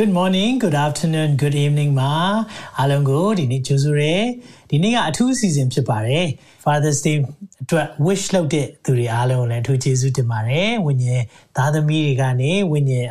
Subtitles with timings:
[0.00, 2.14] Good morning, good afternoon, good evening မှာ
[2.78, 4.16] အားလုံးကိုဒီနေ့ကြိုဆိုရဲ
[4.70, 6.26] ဒီနေ့ကအထူးအစီအစဉ်ဖြစ်ပါတယ်
[6.64, 7.16] Father's Day
[7.62, 11.24] အတွက် wish လုပ်တဲ့သူတွေအားလုံးလည်းအထူးကျေးဇူးတင်ပါတယ်ဝိညာဉ်
[11.56, 13.08] သားသမီးတွေကနေဝိညာဉ်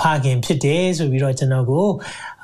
[0.00, 1.88] ဖခင်ဖြစ်တယ်ဆိုပြီးတော့ကျွန်တော်ကို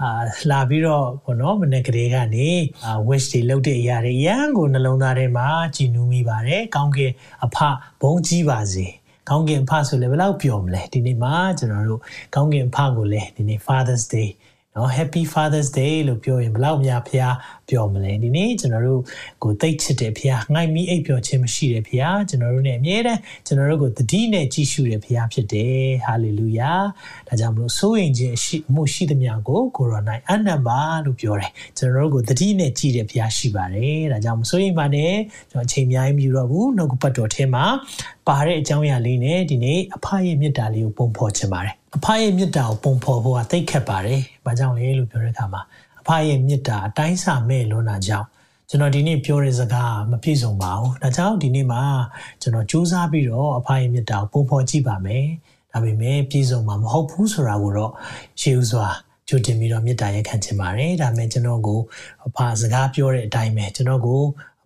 [0.01, 2.49] အာလာပြီးတော့ဘောနော်မနေ့ကလေးကနေ
[2.85, 7.13] အာ wish တွေလုပ်တဲ့အရာတွေရန်ကိုနှလုံးသားထဲမှာကြည်နူးမိပါတယ်ကောင်းကင်
[7.45, 7.57] အဖ
[8.01, 8.87] ဘုန်းကြီးပါစေ
[9.31, 12.01] ကောင်းကင်ဖဆိုလည်းဘယ်လောက်ပျော်မလဲဒီနေ့မှာကျွန်တော်တို့
[12.35, 14.29] ကောင်းကင်ဖကိုလည်းဒီနေ့ Father's Day
[14.75, 17.35] နော် Happy Father's Day လို့ပြောရင်ဘယ်လောက်များဖရား
[17.71, 19.03] ပျော်မလဲဒီနေ့ကျွန်တော်တို့
[19.43, 26.81] ကိုသိချစ်တဲ့ဖရားငှိုက်မိအိပ်ပျော်ခြင်းမရှိတဲ့ဖရားကျွန်တော်တို့ ਨੇ အမြဲတမ်းကျွန်တော်တို့ကိုတတိနဲ့ကြည်ရှုတဲ့ဖရားဖြစ်တယ် Hallelujah
[27.29, 35.15] ဒါကြောင့်မလို့စိုးရင်ခြင်းရှိမှုရှိသမျှကိုကိုရိုနိုင်အနံပါလို့ပြောတယ်ကျွန်တော်တို့ကိုတတိနဲ့ကြည်တဲ့ဖရားရှိပါတယ်ဒါကြောင့်မစိုးရင်ပါနဲ့
[35.51, 37.65] ကျွန်တော်အချိန်အများကြီးမယူတော့ဘူးနှုတ်ကပတ်တော်ထဲမှာ
[38.29, 45.63] ပါတဲ့အကြောင်းအရာလေးနဲ့ဒီနေ့အဖရဲ့မေတ္တာလေးကိုပုံဖော်ခြင်းပါတယ်အဖရဲ့မေတ္တာကိုပုံဖော်ဖို့ကသိခက်ပါတယ်။ဘာကြောင့်လဲလို့ပြောတဲ့အခါမှာ
[46.01, 48.29] အဖရဲ့မေတ္တာအတိုင်းစာမဲ့လွန်းတာကြောင့်
[48.69, 51.83] ကျွန်တော်ဒီနေ့ပြောတဲ့စကားမပြည့်စုံပါဘူး။ဒါကြောင့်ဒီနေ့မှာ
[52.41, 55.25] ကျွန်တော်စူးစမ်းပြီးတော့အဖရဲ့မေတ္တာကိုပုံဖော်ကြည့်ပါမယ်။
[55.73, 57.93] ဒါပေမဲ့ပြည့်စုံမှာမဟုတ်ဘူးဆိုတာကိုတော့
[58.41, 58.87] ရှေးဥစွာ
[59.29, 61.81] ကြိုတင်ပြီးတော့မေတ္တာရက်ခံချင်ပါတယ်။ဒါပေမဲ့ကျွန်တော်ကို
[62.27, 64.23] အဖစကားပြောတဲ့အတိုင်းပဲကျွန်တော်ကို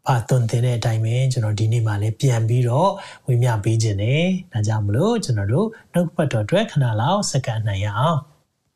[0.07, 2.91] ဖာသွန်သင်တဲ့အတိုင်းပဲကျွန်တော်ဒီနေ့မှလည်းပြန်ပြီးတော့
[3.27, 8.21] ဝေမျှပေးခြင်းတယ်။ဒါကြောင့်မလို့ကျွန်တော်တို့နှုတ်ပတ်တော်အတွက်ခဏလောက်စက္ကန့်နိုင်ရအောင်။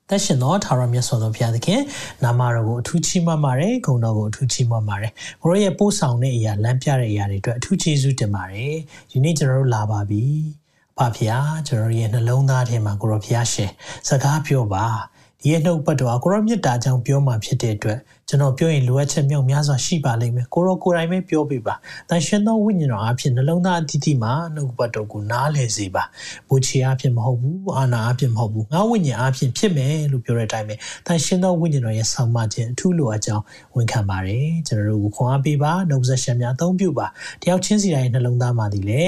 [0.09, 1.81] သက်ရှင်သောထာဝရမြတ်စွာဘုရားသခင်
[2.25, 8.75] နာမတော်ကိုအထူးချီးမွမ်းပါတယ်ဂုဏ်တော်ကိုအထူးချီးမွမ်းပါတယ်။ကိုရောရဲ့ပို့ဆောင်တဲ့အရာလမ်းပြတဲ့အရာတွေအတွက်အထူးကျေးဇူးတင်ပါတယ်။
[9.11, 10.25] ဒီနေ့ကျွန်တော်တို့လာပါပြီ။
[10.99, 13.71] ဖဖျားကျွန်တော်ရဲ့နှလုံးသားထဲမှာကိုရောဖျားရှင်
[14.09, 14.85] စကားပြောပါ။
[15.41, 17.99] ဒီရဲ့နှုတ်ပတ်တော်ကိုရောမြတ်တာကြောင့်ပြောမှဖြစ်တဲ့အတွက်
[18.31, 21.75] ကျွန်တော်ပြောရင်လိုအပ်ချက်မြောက်များစွာရှိပါလိမ့်မယ်ကိုရောကိုယ်တိုင်ပဲပြောပြပါ
[22.09, 26.05] တန်ရှင်သောဝိညာဉ်တော်အဖြစ်နှလုံးသားအသီးသီးမှာနှုတ်ပတ်တော်ကိုနားလည်စေပါ
[26.49, 30.75] ဘူချီအဖြစ်မဟုတ်ဘူးအာနာအဖြစ်မဟုတ်ဘူးငါဝိညာဉ်အဖြစ်ဖြစ်မယ်လို့ပြောတဲ့အတိုင်းပဲ
[31.07, 33.45] တန်ရှင်သောဝိညာဉ်တော်ရဲ့ဆောင်မခြင်းအထူးလိုအပ်ကြောင်း
[33.75, 37.07] ဝန်ခံပါတယ်ကျွန်တော်တို့ကိုခွန်အားပေးပါနှုတ်ဆက်ရှင်များအသုံးပြုပါ
[37.43, 39.05] တယောက်ချင်းစီတိုင်းနှလုံးသားမှာဒီလေ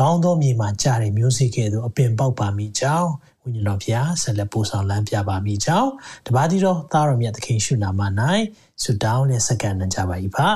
[0.00, 3.10] ကောင်းသောမြေမှာကြားတဲ့မျိုးစေ့ကဲ့သို့အပင်ပေါက်ပါမိကြောင်း
[3.46, 5.90] ဝိညာဉ်တော်ဖျားဆက်လက်ပို့ဆောင်လမ်းပြပါမိကြောင်း
[6.26, 8.00] တပါးတီတော်သားတော်မြတ်သခင်ရှုနာမ၌
[8.82, 10.48] ဆုတောင်းနဲ့စက္ကန့်နဲ့ကြပါ၏ပါ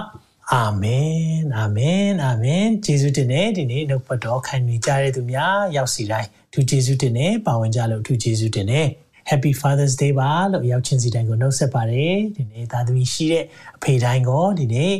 [0.52, 8.86] အာမင်အာမင်အာမင်ယေရှုတင်တဲ့ဒီနေ့နှုတ်ပတ်တော်ခံယူကြတဲ့သူများရောက်စီတိုင်းသူယေရှုတင်တဲ့ပါဝင်ကြလို့သူယေရှုတင်တဲ့
[9.30, 13.44] Happy Father's Day ပါလို့ရောက်ချင်းစီတိုင်းကိုနှုတ်ဆက်ပါတယ်ဒီနေ့သားသမီးရှိတဲ့
[13.76, 14.94] အဖေတိုင်းကိုဒီနေ့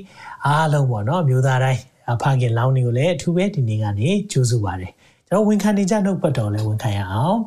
[0.46, 1.80] အားလုံးပေါ့နော်မျိုးသားတိုင်း
[2.12, 4.92] အဖခင်လောင်းတွေကိုလည်းအထူးပဲဒီနေ့ကနေကြိုးစားပါတယ်
[5.32, 7.38] ကျွန်တော်ဝန်ခံနေကြနှုတ်ပတ်တော်လည်းဝန်ခံရအောင်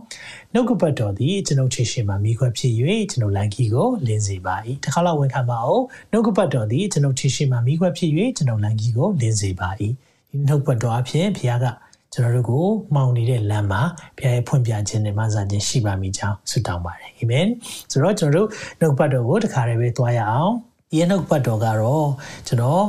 [0.54, 2.74] နှုတ်ကပတ်တော်သည်ကျွန်ုပ်ချေရှင်မှာမိခွက်ဖြစ်၍
[3.12, 9.70] ကျွန်ုပ်လန်ကီကိုလင်းစေပါ၏တစ်ခါလောက်ဝန်ခံပါအောင်နှုတ်ကပတ်တော်သည်ကျွန်ုပ်ချေရှင်မှာမိခွက်ဖြစ်၍ကျွန်ုပ်လန်ကီကိုလင်းစေပါ၏
[10.30, 11.66] ဒီနှုတ်ပတ်တော်အဖြစ်ဘုရားက
[12.14, 13.82] ကျွန်တော်တို့ကိုမှောင်နေတဲ့လမ်းမှာ
[14.18, 17.48] ဘုရားရဲ့ဖွင့်ပြခြင်းနဲ့မဆာခြင်းရှိပါမိကြောင်းဆုတောင်းပါတယ်အာမင်
[17.92, 18.48] ဆိုတော့ကျွန်တော်တို့
[18.80, 20.54] နှုတ်ပတ်တော်ကိုတခါတည်းပဲသွားရအောင်
[20.92, 22.08] ဒီနှုတ်ပတ်တော်ကတော့
[22.48, 22.84] ကျွန်တော်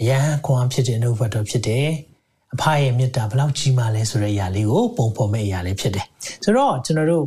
[0.00, 1.88] အရန်ခွန်ဖြစ်တဲ့နှုတ်ပတ်တော်ဖြစ်တယ်
[2.54, 6.06] အဖရဲ့မေတ္တာဘယ်လောက်ကြီးမားလဲဆိုတဲ့အရာလေးကိုပုံဖော်မဲ့အရာလေးဖြစ်တယ်
[6.44, 7.24] ဆိုတော့ကျွန်တော်တို့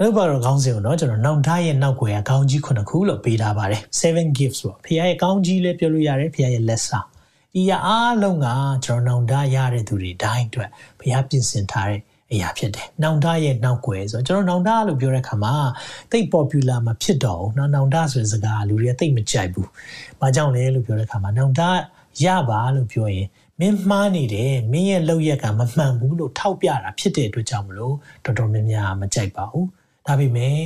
[0.00, 7.06] လောက်ပါတော့ခေါင်းစဉ်ကိုတော့ကျွန်တော်နောက်ထားရဲ့နောက်ွယ်ကခေါင်းကြီးခုနှစ်ခုလို့ပေးထားပါတယ်7 gifts ပေါ့ဖခင်ရဲ့ခေါင်းကြီးလည်းပြောလို့ရတယ်ဖခင်ရဲ့လက်ဆောင်
[7.54, 8.46] ဒီရအားလုံးက
[8.84, 12.00] ကျွန်တော်နောင်တရတဲ့သူတွေတိုင်းအတွက်ဖခင်ပြင်ဆင်ထားတဲ့
[12.32, 15.54] အရာဖြစ်တယ်။နောင်တရဲ့နောက်ွယ်ဆိုတော့ကျွန်တော်နောင်တလို့ပြောတဲ့အခါမှာ
[16.10, 19.68] တိတ် popular မဖြစ်တော့ဘူး။နော်နောင်တဆိုတဲ့စကားလူတွေကတိတ်မကြိုက်ဘူး။
[20.20, 21.62] ဘာကြောင့်လဲလို့ပြောတဲ့အခါမှာနောင်တ
[22.24, 23.26] ရပါလို့ပြောရင်
[23.60, 27.94] မင်းမှားနေတယ်မင်းရဲ့လောက်ရက်ကမမှန်ဘူးလို့ထောက်ပြတာဖြစ်တဲ့အတွက်ကြောင့်မလို့
[28.24, 29.66] တော်တော်များများမကြိုက်ပါဘူး
[30.06, 30.58] ဒါပေမဲ့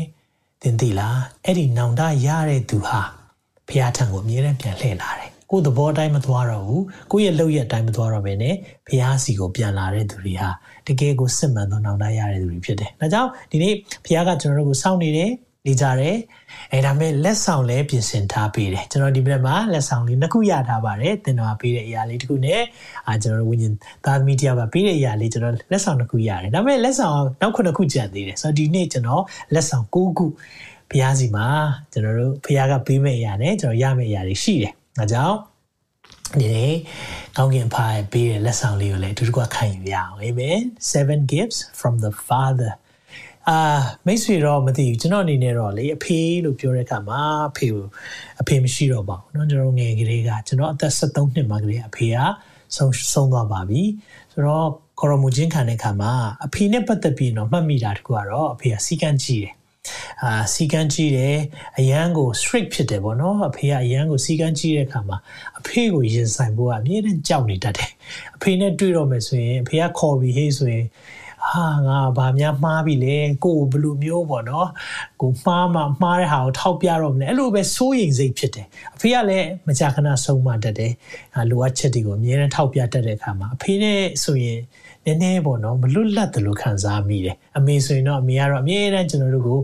[0.62, 3.00] သင်သိလားအဲ့ဒီနောင်တရတဲ့သူဟာ
[3.68, 8.54] ဖះထံကိုအမြဲတမ်းပြန်လှည့်လာတယ်ကိုယ်သဘောတိုင်းမသွားတော့ဘူးကိုယ့်ရဲ့လောက်ရက်တိုင်းမသွားတော့ဘဲနဲ့
[8.86, 10.50] ဖះစီကိုပြန်လာတဲ့သူတွေဟာ
[10.86, 13.74] တကယ်ကိုစစ်မှန်သောနောင်တရတဲ့သူတွေဖြစ်တယ်ဒါကြောင့်ဒီနေ့
[14.04, 15.30] ဖះကကျွန်တော်တို့ကိုစောင့်နေတယ်
[15.66, 16.16] နေကြတယ်
[16.72, 22.62] အဲဒါမဲ့လက်ဆောင်လည်းပြင်ဆင်ထားပေးတယ်ကျွန်တော်ဒီဘက်မှာလက်ဆောင်လေးနှစ်ခုရထားပါတယ်သင်တော်ပေးတဲ့အရာလေးတစ်ခုနဲ့
[23.08, 23.72] အာကျွန်တော်ဝิญဉ်
[24.04, 29.22] သားသမီးတရားပါပေးတဲ့အရာလေးကျွန်တော်လက်ဆောင်နှစ်ခုရတယ်ဒါမဲ့လက်ဆောင်နောက်ခုနှစ်ခုကျန်သေးတယ်ဆိုတော့ဒီနေ့ကျွန်တော်
[29.54, 30.26] လက်ဆောင်၉ခု
[30.90, 31.46] ဘုရားစီမှာ
[31.92, 35.38] ကျွန်တော်တို့ဘုရားကပေးမယ့်အရာနဲ့ကျွန်တော်ရမယ့်အရာတွေရှိတယ်ဒါကြောင့်
[36.40, 36.74] ဒီနေ့
[37.36, 40.62] ကောင်းကင်ဖားပေးတဲ့လက်ဆောင်လေးကိုလည်းအတူတူကခံယူရအောင် amen
[40.92, 42.72] seven gifts from the father
[43.49, 43.57] အာ
[44.05, 47.85] မိတ်ဆွေတော့မသိဘူးကျွန်တော်အနေနဲ့တော့လေအဖေလို့ပြောတဲ့အခါမှာအဖေကို
[48.41, 52.17] အဖေမရှိတော့ပါဘူးเนาะကျွန်တော်ငယ်ကလေးကကျွန်တော်အသက်73နှစ်မှကလေးအဖေက
[52.75, 53.81] ဆုံးဆုံးသွားပါပြီ
[54.31, 54.67] ဆိုတော့
[54.99, 56.11] ခေါ်တော်မူခြင်းခံတဲ့အခါမှာ
[56.45, 59.53] အဖေနဲ့ပတ်သက်ပြီးတော့မှတ်မိတာတခုကတော့အဖေကစီကန်းကြည့်တယ်
[60.23, 61.37] အာစီကန်းကြည့်တယ်
[61.79, 65.17] အရန်ကို strict ဖြစ်တယ်ပေါ့နော်အဖေကအရန်ကိုစီကန်းကြည့်တဲ့အခါမှာ
[65.59, 67.91] အဖေကိုရင်ဆိုင်ဖို့ကအမြဲတမ်းကြောက်နေတတ်တယ်
[68.35, 70.85] အဖေနဲ့တွေ့တော့မယ်ဆိုရင်အဖေကခေါ်ပြီးဟေးဆိုရင်
[71.50, 74.68] ဟာငါဗာများမှားပြီလေကိုဘလူမျိုးပေါ့နော်
[75.20, 80.92] ကိုမှားမှမှားတဲ့ဟာကိုထောက်ပြတော့မလဲအဲ့လိုပဲစိုးရိမ်စိတ်ဖြစ်တယ်အဖေကလည်းမကြာခဏဆုံးမတတ်တယ်
[81.50, 84.60] လိုအပ်ချက်တွေကိုအများနဲ့ထောက်ပြတတ်တဲ့အခါမှာအဖေနဲ့ဆိုရင်
[85.04, 89.58] နည်းနည်းပေါ့နော်မလွတ်လပ်တယ်လို့ခံစားမိတယ်အမေဆိုရင်တော့အမေကတော့အမြဲတမ်းကျွန်တော်တို့ကို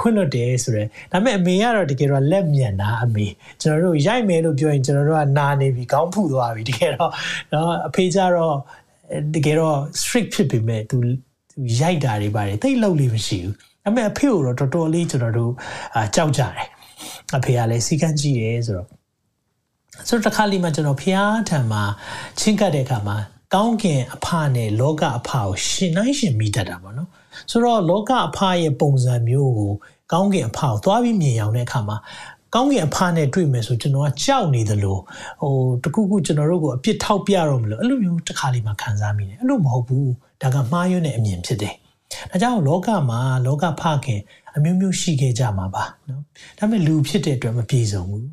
[0.00, 3.26] ခွင့်လွတ်တယ်ဆိုတော့ဒါပေမဲ့အမေကတော့တကယ်တော့လက်မြန်တာအမေ
[3.60, 7.10] ကျွန်တော်တို့ရိုက်မယ်လို့ပြောရင်ကျွန်တော်တို့ကနာနေပြီခေါင်းဖူသွားပြီတကယ်တော့
[7.52, 8.56] နော်အဖေကျတော့
[9.34, 10.96] တကယ်တော့ strict ဖြစ်ပေမဲ့သူ
[11.80, 13.54] ရိုက်တာတွေပါတယ်တိတ်လောက်လေးမရှိဘူး
[13.86, 15.52] အမေအဖေကိုတော့တော်တော်လေးကျွန်တော်တို့
[15.94, 16.66] အာကြောက်ကြတယ်
[17.36, 18.88] အဖေကလည်းစီကန်းကြည့်တယ်ဆိုတော့
[20.08, 21.82] ဆိုတော့တစ်ခါလေးမှကျွန်တော်ဖျားထံမှာ
[22.38, 23.16] ချင်းကပ်တဲ့အခါမှာ
[23.54, 27.08] ကောင်းကင်အဖနဲ့လောကအဖကိုရှင်နိုင်ရှင်မိတတ်တာပေါ့နော်
[27.50, 29.72] ဆိုတော့လောကအဖရဲ့ပုံစံမျိုးကို
[30.12, 31.96] ကောင်းကင်အဖကိုသွားပြီးမြင်အောင်တဲ့အခါမှာ
[32.54, 34.96] ကောင်းကင်အဖနဲ့တွေ့မယ်ဆိုကျွန်တော်ကကြောက်နေသလို
[35.42, 40.10] ဟိုတခုခုကျွန်တော်တို့ကိုအပြစ်ထောက်ပြတော့မလို့အဲ့လိုမျိုးတစ်ခါလေးမှခံစားမိတယ်အဲ့လိုမဟုတ်ဘူး
[40.42, 41.74] ဒါကမှားယွင်းတဲ့အမြင်ဖြစ်တယ်
[42.30, 44.20] ဒါကြောင့်လောကမှာလောကဖခင်
[44.56, 46.22] အမျိုးမျိုးရှိခဲ့ကြမှာပါနော်
[46.58, 48.28] ဒါပေမဲ့လူဖြစ်တဲ့အတွက်မပြေစုံဘူး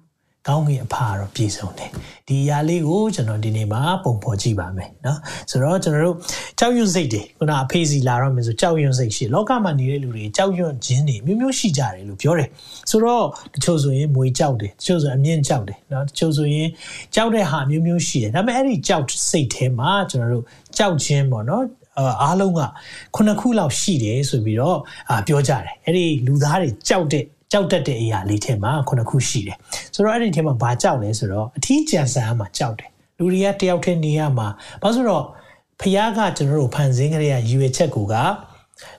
[0.49, 1.91] ကောင်းကင်အဖကတော့ပြည့်စုံတယ်
[2.29, 5.19] ဒီအရာလေးကိုကျွန်တော်ဒီနေ့မှာပုံဖော်ကြည့်ပါမယ်เนาะ
[5.51, 6.17] ဆိုတော့ကျွန်တော်တို့
[6.59, 12.49] ကြောက်ရွံ့စိတ်တွေခုနအဖေးစီလာတော့မယ်ဆိုကြောက်ရွံ့စိတ်ရှိလောကမှာနေတဲ့လူတွေကြောက်ရွံ့ခြင်းတွေမျိုးမျိုးရှိကြတယ်လို့ပြောတယ်
[12.91, 13.25] ဆိုတော့
[13.55, 16.69] တချို့ဆိုရင်မွေကြောက်တယ်တချို့ဆိုအမြင့်ကြောက်တယ်เนาะတချို့ဆိုရင်
[17.15, 20.45] ကြောက်တဲ့ဟာမျိုးမျိုးရှိတယ်ဒါပေမဲ့အဲ့ဒီကြောက်စိတ်ထဲမှာကျွန်တော်တို့
[20.79, 21.63] ကြောက်ခြင်းပေါ့เนาะ
[22.23, 22.61] အားလုံးက
[23.15, 24.79] ခုနှစ်ခုလောက်ရှိတယ်ဆိုပြီးတော့
[25.27, 29.57] ပြောကြတယ်အဲ့ဒီလူသားတွေကြောက်တဲ့ ကြောက်တတ်တဲ့အရာလေးထဲမှာခုနှစ်ခုရှိတယ်
[29.95, 34.49] ဆိုတော့အဲ့ဒီထဲမှာဘာကြောက်လဲဆိုတော့အထီးကျန်ဆန်မှာကြောက်တယ်လူတွေကတယောက်တည်းနေရမှာ
[34.83, 35.25] ဘာလို့ဆိုတော့
[35.81, 38.15] ဖះကကျွန်တော်တို့ဖန်ဆင်းကြတဲ့ရည်ရွယ်ချက်ကိုက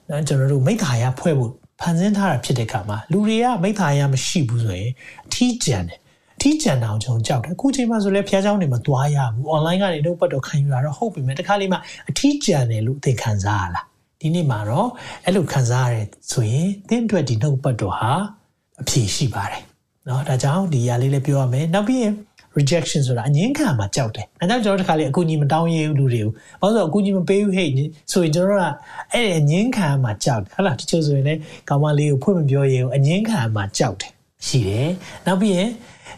[0.09, 1.51] နော်ကျွန်တော်တို့မိသားရဖွဲ့ဖို့
[1.81, 4.91] ဖန်ဆင်းထားတာဖြစ်တဲ့အခါမှာလူတွေကမိသားရမရှိဘူးဆိုရင်
[5.27, 5.99] အထီးကျန်တယ်
[6.37, 11.77] အထီးကျန်တာကျွန်တော်ကြောက်တယ်အခုချိန်မှာဆိုလဲဖះเจ้าတွေမသွားရဘူး online ကနေတော့ပတ်တော့ခံယူရတော့ဟုတ်ပြီမဲ့တခါလေးမှ
[12.09, 13.85] အထီးကျန်တယ်လို့သင်ခံစားရလား
[14.21, 14.89] ဒီနေ့မှာတော့
[15.25, 18.11] အဲ့လိုခံစားရတယ်ဆိုရင်သင်အတွက်ဒီနှုတ်ပတ်တော်ဟာ
[18.81, 19.63] အဖြေရှိပါတယ်
[20.05, 22.13] เนาะဒါကြောင့်ဒီຢာလေးလည်းပြောရမယ်နောက်ပြီးရင်
[22.57, 26.31] rejection ဆိုတာအငင်းခံမှာကြောက်တယ်။အဲကြောင့်ကျွန်တော်တခါလေအကူကြီးမတောင်းရဘူးလူတွေကို။
[26.61, 27.69] ဘာလို့ဆိုအကူကြီးမပေးဘူးဟဲ့
[28.11, 28.65] ဆိုရင်ကျွန်တော်က
[29.13, 31.39] အဲ့အငင်းခံမှာကြောက်တယ်။ဟုတ်လားတချို့ဆိုရင်လည်း
[31.69, 34.11] ကောင်မလေးကိုဖွင့်မပြောရဘူးအငင်းခံမှာကြောက်တယ်။
[34.47, 34.89] ရှိတယ်။
[35.25, 35.69] နောက်ပြီးရင်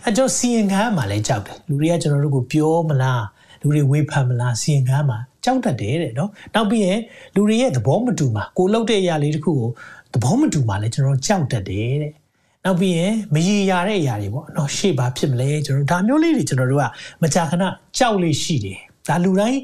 [0.07, 3.23] အကျော်စီရင်ခံမှာလည်းကြောက်တယ်။လူတွေကကျွန်တော်တို့ကိုပြောမလား
[3.61, 6.99] လူတွေဝေဖန်မလားစီရင်ခံမှာကြောက်တတ်တယ်တဲ့နော်။နောက်ပြီးရင်
[7.35, 9.69] လူတွေရဲ့သဘောမတူမှာကိုလှုပ်တဲ့အရာလေးတခုကို
[10.13, 12.13] သဘောမတူမှာလည်းကျွန်တော်ကြောက်တတ်တယ်တဲ့
[12.65, 16.85] နောက်ပြီးရင်မရေရာတဲ့အရာတွေပေါ့နော်ရှေ့ဘာဖြစ်မလဲကျွန်တော်ဒါမျိုးလေးတွေကျွန်တော်တို့က
[17.21, 17.63] မကြာခဏ
[17.97, 19.59] ကြောက်လေးရှိတယ်ဒါလူတိုင်း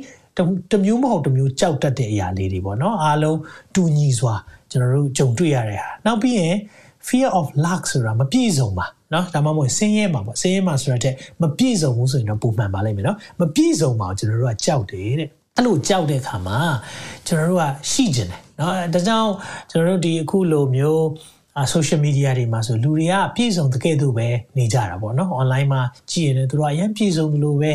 [0.72, 3.40] တမျိုးမဟုတ်တမျိုးကြောက်တတ်တဲ့အရာလေးတွေပေါ့နော်အားလုံး
[3.76, 4.36] တူညီစွာ
[4.72, 6.56] ကျွန်တော်တို့ကြုံတွေ့ရတဲ့ဟာနောက်ပြီးရင်
[7.08, 16.58] fear of luck ဆိုတာမပြည့်စုံပါเนาะဒါမှမဟုတ်ဆင်းရဲမှာပေါ့ဆင်းရဲမှာဆိုတဲ့မပြည့်စုံဘူးဆိုရင်တော့ပုံမှန်ပါလိမ့်မယ်เนาะမပြည့်စုံပါကျွန်တော်တို့ကကြောက်တယ်တဲ့အဲ့လိုကြောက်တဲ့အခါမှာ
[17.28, 19.32] ကျွန်တော်တို့ကရှိကျင်တယ်เนาะဒါကြောင့်
[19.72, 21.39] ကျွန်တော်တို့ဒီအခုလိုမျိုးအာ
[21.73, 27.73] social media တွေမှာဆိုလူတွေကပြည့်စုံတကယ်တော့ပဲနေကြတာပေါ့နော် online မှာကြည့်ရင်သူတို့အရင်ပြည့်စုံလို့ပဲ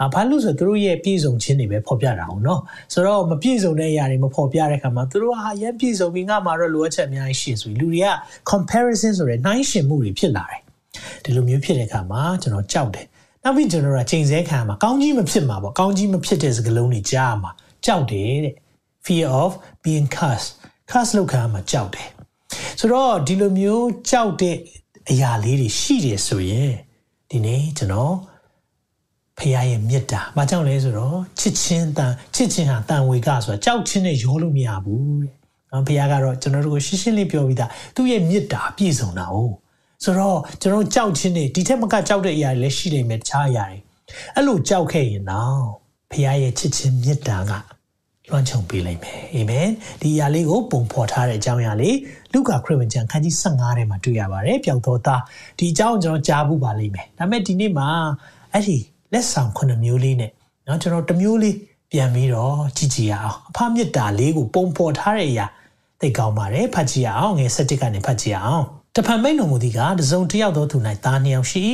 [0.00, 2.60] အာဘာလို့ဆိုသူတို့ရဲ့ပြည့်စုံခြင်းတွေပဲဖော်ပြတာအောင်နော်
[2.92, 8.08] ဆိုတော့မပြည့်စုံတဲ့အရာတွေမဖော်ပြတဲ့အခါမှာသူတို့ဟာအရင်ပြည့်စုံပြီးငါမှာတော့လိုအပ်ချက်အများကြီးရှိဆိုပြီးလူတွေက
[8.50, 10.60] comparison ဆိုတဲ့နှိုင်းယှဉ်မှုတွေဖြစ်လာတယ်
[11.24, 13.06] ဒီလိုမျိုးဖြစ်တဲ့အခါမှာကျွန်တော်ကြောက်တယ်
[13.44, 17.50] နောက်ပြီးကျွန်တော်ကချိန်ဆခံမှာကောင်းကြီးမဖြစ်မှာပေါ့ကောင်းကြီးမဖြစ်တဲ့စကားလုံးတွေကြားမှာ
[17.84, 18.54] ကြောက်တယ်တဲ့
[19.04, 19.50] fear of
[19.84, 20.50] being cursed
[20.90, 22.17] curse လောက်ခံမှာကြောက်တယ်
[22.80, 24.56] ဆိုတော့ဒီလိုမျိုးကြောက်တဲ့
[25.10, 26.72] အရာလေးတွေရှိတယ်ဆိုရင်
[27.30, 28.14] ဒီနေ့ကျွန်တော်
[29.38, 35.32] ဖခင်ရဲ့မေတ္တာ။ဘာကြောင့်လဲဆိုတော့ချစ်ချင်းတန်ချစ်ချင်းဟာတန်ဝေကဆိုတာကြောက်ချင်းနဲ့ရောလို့မရဘူးတဲ့။
[35.70, 39.36] နော်ဖခင်ကတော့ကျွန်တော်တို့ကိုရှင်းရှင်းလေးပြောပြီးသားသူ့ရဲ့မေတ္တာပြည့်စုံတာ哦။
[40.04, 43.78] ဆိုတော့ကျွန်တော်ကြောက်ချင်းနေဒီထက်မကကြောက်တဲ့အရာတွေလည်းရှိနေမယ်တခြားအရာတွေ။
[44.36, 45.62] အဲ့လိုကြောက်ခဲ့ရင်တော့
[46.10, 47.52] ဖခင်ရဲ့ချစ်ချင်းမေတ္တာက
[48.28, 49.68] လွှမ်းခြုံပေးလိုက်မယ်အာမင်
[50.00, 51.96] ဒီအရာလေးကိုပုံဖော်ထားတဲ့အကြောင်းအရာလေး
[52.33, 55.21] လုကာခရစ်ဝင်ကျမ်းခန်းကြီး15ထဲမှာတွေ့ရပါတယ်ပျောက်သောသား
[55.59, 57.87] ဒီအကြောင်းကျွန်တော်ကြားဘူးပါလိမ့်မယ်ဒါပေမဲ့ဒီနေ့မှာ
[58.51, 58.77] အဲ့ဒီ
[59.13, 60.31] လက်ဆောင်ခုနှစ်မျိုးလေးနဲ့
[60.65, 61.55] เนาะကျွန်တော်တစ်မျိုးလေး
[61.91, 65.45] ပြန်ပြီးတော့ကြည့်ကြည့်ရအောင်အဖမြစ်တာလေးကိုပုံဖော်ထားတဲ့အရာ
[66.01, 68.65] သိကောင်းပါတယ်ဖတ်ကြည့်ရအောင်ငယ်7ကနေဖတ်ကြည့်ရအောင်
[68.97, 71.65] တဖန်မိန်တော်မူသည်ကတစုံတစ်ယောက်သောသူ၌သားနှစ်ယောက်ရှိ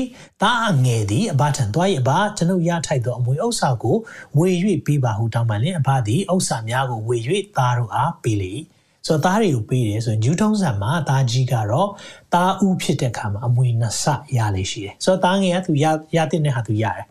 [0.42, 3.96] သားအငယ်သည်အဘထံသွား၏အဘကျွန်ုပ်ရထိုက်သောအမွေဥစ္စာကို
[4.38, 4.50] ဝေ၍
[4.86, 7.18] ပေးပါဟုတောင်းပန်လျင်အဘသည်ဥစ္စာများကိုဝေ၍
[7.58, 8.54] သားတို့အားပေးလေ
[9.07, 11.89] ဆိုတော့သားတွေကိုပေးတယ်ဆိုရင်ဂျူးထုံးစံမှာသားကြီးကတော့
[12.35, 14.05] သားဦးဖြစ်တဲ့အခါမှာအမွေနှစ်ဆ
[14.37, 15.85] ရလေရှိတယ်ဆိုတော့သားငယ်ကသူရ
[16.17, 17.07] ရတဲ့နဲ့ဟာသူရတယ်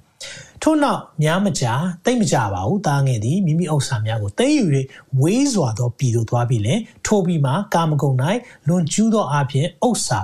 [0.62, 1.73] ထို့နောက်များမကြာ
[2.05, 4.65] တိတ်မကြပါဘူးတားငယ်သည်မိမိဥစ္စာများကိုသိမ်းယူ၍
[5.21, 8.15] ဝေးစွာသောပြည်သို့သွားပြီးလင်ထိုပြီးမှကာမဂုဏ်၌
[8.67, 10.19] လွန်ကျူးသောအပြင်ဥစ္စာ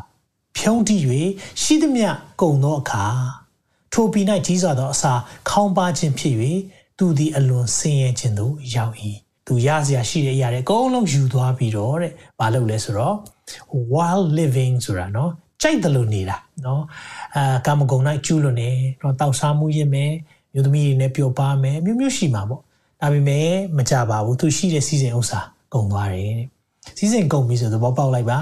[0.57, 0.95] ဖြုံးတိ၍
[1.61, 2.09] ရှိသမျှ
[2.41, 3.05] ကုံသောအခါ
[3.93, 5.13] ထိုပြည်၌ကြီးစွာသောအစာ
[5.49, 6.35] ခေါင်းပါခြင်းဖြစ်၍
[6.97, 8.95] သူသည်အလွန်ဆင်းရဲခြင်းသို့ရောက်၏
[9.49, 13.16] သူရစရာရှိတဲ့အရာတွေအကုန်လုံးယူသွားပြီးတော့တဲ့မလုပ်လဲဆိုတော့
[13.92, 15.30] while living ဆိုတာเนาะ
[15.62, 16.80] ကြိုက်တယ်လို့နေတာเนาะ
[17.37, 20.12] အာကာမဂုဏ်၌ကျူးလွန်နေတော့တောက်စားမှုရင်းမယ်
[20.52, 22.61] မျိုးသမီးတွေနဲ့ပျော်ပါမယ်မျိုးမျိုးရှိမှာပေါ့
[23.00, 25.40] ဒါပေမဲ့မကြပါဘူးသူရှိတဲ့စီစဉ်ဥစ္စာ
[25.73, 26.40] ကုန်သွားတယ်
[26.99, 28.38] စီစဉ်ကုန်ပြီဆိုတော့ပေါက်လိုက်ပါ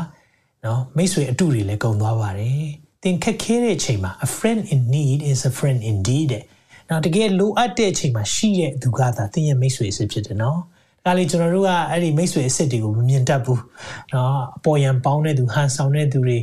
[0.64, 2.66] နော်မိတ်ဆွေအတုတွေလည်းကုန်သွားပါတယ်
[3.02, 6.44] သင်ခက်ခဲတဲ့အချိန်မှာ a friend in need is a friend indeed တဲ့
[6.88, 10.58] နော်တကယ်လိုအပ်တဲ့အချိန်မှာရှိတဲ့သူကသာသင်ရဲ့မိတ်ဆွေအစ်ဖြစ်တယ်နော်
[11.06, 13.62] ဒါလေကျွန်တော်တို့ကအဲ့ဒီမိတ်ဆွေအစ်စ်တွေကိုမမြင်တတ်ဘူး
[14.10, 16.38] เนาะအပေါ်ယံပေါင်းတဲ့သူဟန်ဆောင်တဲ့သူတွေ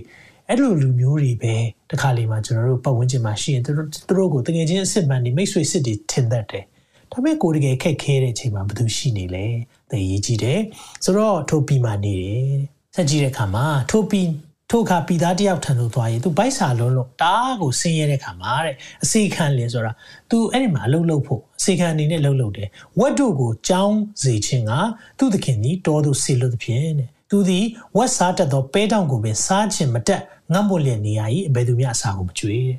[0.47, 1.55] အဲ့လိုလူမျိုးတွေပဲ
[1.91, 6.63] တခါလေမှကျွန်တော်တို့ပတ်ဝန်းကျင်မှာရှိရင်သူတို့သူတို့ကိုတကယ်ချင်းအစ်စ်မှန်နေမိတ်ဆွေအစ်စ်တွေထင်တတ်တယ်
[7.11, 9.45] ဒါပေမဲ့ကိုတကယ်ခက်ခဲတဲ့အချိန်မှာဘယ်သူရှိနေလဲ
[9.91, 10.59] သိရေးကြည့်တယ်
[11.03, 12.51] ဆိုတော့ထိုပီမှာနေတယ်
[12.95, 14.21] ဆက်ကြည့်တဲ့အခါမှာထိုပီ
[14.70, 19.92] ထိုအခါပြည်သားတယောက်ထံသို့သွားရင်သူဗိုက်စာလုံးလုံးတားကိုဆင်းရဲတဲ့ခါမှာတဲ့အစီခံလင်းဆိုတာ
[20.30, 22.68] तू အဲ့ဒီမှာအလုပ်လုပ်ဖို့အစီခံအနေနဲ့လုပ်လုပ်တယ်
[23.00, 24.72] ဝတ်တို့ကိုကြောင်းစေခြင်းက
[25.18, 27.64] သူ့သခင်ကြီးတောသို့ဆေလို့သဖြင့်တဲ့သူသည်
[27.96, 32.70] ဝက်စားတတ်သောပဲတောင်ကိုပင်စားခြင်းမတက်ငတ်မွလျက်နေရ၏အဘယ်သူမျှအစာကိုမကျွေး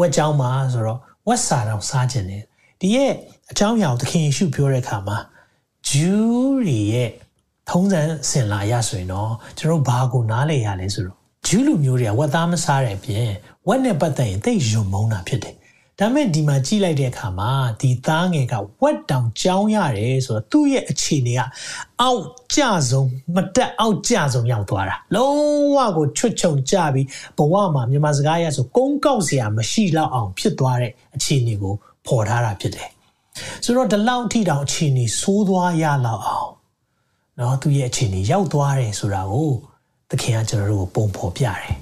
[0.00, 2.42] ဝက်ကြောင်းမှာဆိုတော့ဝက်စားတောင်စားခြင်းတယ်
[2.80, 3.12] ဒီရဲ့
[3.50, 5.18] အကြောင်းအရာကိုသခင်ယေရှုပြောတဲ့အခါမှာ
[5.88, 7.10] ဂျူးတွေရဲ့
[7.70, 13.28] ထုံးစံစင်လာရဆိုရင်တော့ကျွန်တော်ဘာကိုနားလဲရလဲဆိုတော့ ဂျူးလူမျိုးတွေကဝက်သားမစားတဲ့အပြင်
[13.68, 15.54] ဝက်နဲ့ပတ်သက်ရင်သိယုံမုန်းတာဖြစ်တယ်။
[15.98, 21.40] ဒါမဲ့ဒီမှာကြည့်လိုက်တဲ့အခါမှာဒီသားငယ်ကဝက်တောင်ကြောင်းရတယ်ဆိုတော့သူ့ရဲ့အခြေအနေက
[22.00, 22.22] အောက်
[22.54, 25.36] ကျဆုံးမတက်အောက်ကျဆုံးရောက်သွားတာ။လုံး
[25.76, 27.06] ဝကိုချွတ်ချုံကျပြီး
[27.38, 31.74] ဘဝမှာမြန်မာစကားအရဆိုကုန်းကောက်စရာမရှိတော့အောင်ဖြစ်သွားတဲ့အခြေအနေကို
[32.06, 32.88] ဖော်ထားတာဖြစ်တယ်။
[33.64, 36.50] ဆိုတော့ဒီလောက်ထိတောင်အခြေအနေဆိုးသွားရလောက်အောင်
[37.38, 39.52] နော်သူ့ရဲ့အခြေအနေရောက်သွားတယ်ဆိုတာကို
[40.12, 41.74] သခင်ကကျွန်တော်တို့ကိုပုံဖော်ပြတယ်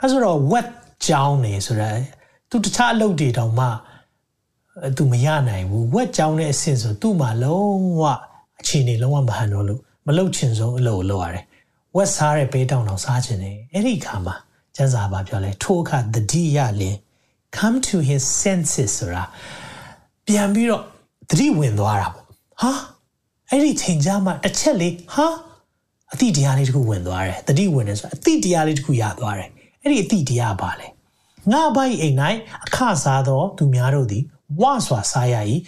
[0.00, 0.66] အဲဆိုတော့ wet
[1.06, 1.98] ကြောင်းနေဆိုတော့
[2.50, 3.66] သူတခြားအလုပ်တွေတောင်မှ
[4.96, 8.02] သူမရနိုင်ဘူးဝက်ကြောင်းတဲ့အဆင့်ဆိုသူ့မှာလုံးဝ
[8.60, 11.44] အခြေအနေလုံးဝမဟန်တော့လို့မလုပ်ချင်ဆုံးအလုပ်လုပ်ရတယ်
[11.96, 14.34] ဝက်စားတဲ့ပေးတောင်တောင်စားချင်တယ်အဲ့ဒီခါမှာ
[14.76, 16.96] ကျန်းစာပါပြောလဲထိုအခါတတိယလင်
[17.56, 19.24] come to his senses ဆိုတာ
[20.26, 20.82] ပြန်ပြီးတော့
[21.30, 22.26] တတိဝင်သွားတာပေါ့
[22.60, 22.72] ဟာ
[23.48, 25.26] အဲ့ဒီချိန်ကြမှာတစ်ချက်လေးဟာ
[26.12, 29.50] အတိတရားလေးတခုဝင်သွားတယ်တတိဝင်တယ်ဆိုတာအတိတရားလေးတခုရသွားတယ်
[29.82, 30.86] အဲ့ဒီအတိတရားပါလဲ
[31.52, 32.16] ငါပိုင်အိမ်၌
[32.64, 34.22] အခစားသောသူများတို့သည်
[34.60, 35.36] ဝစွာစားရ၏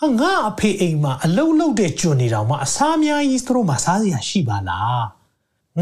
[0.00, 5.04] ဟာငါအဖေအိမ်မှာအလုတ်လုတ်တဲ့ကျွန်နေတော်မှာအစားများကြီးသူတို့မှာစားစရာရှိပါလား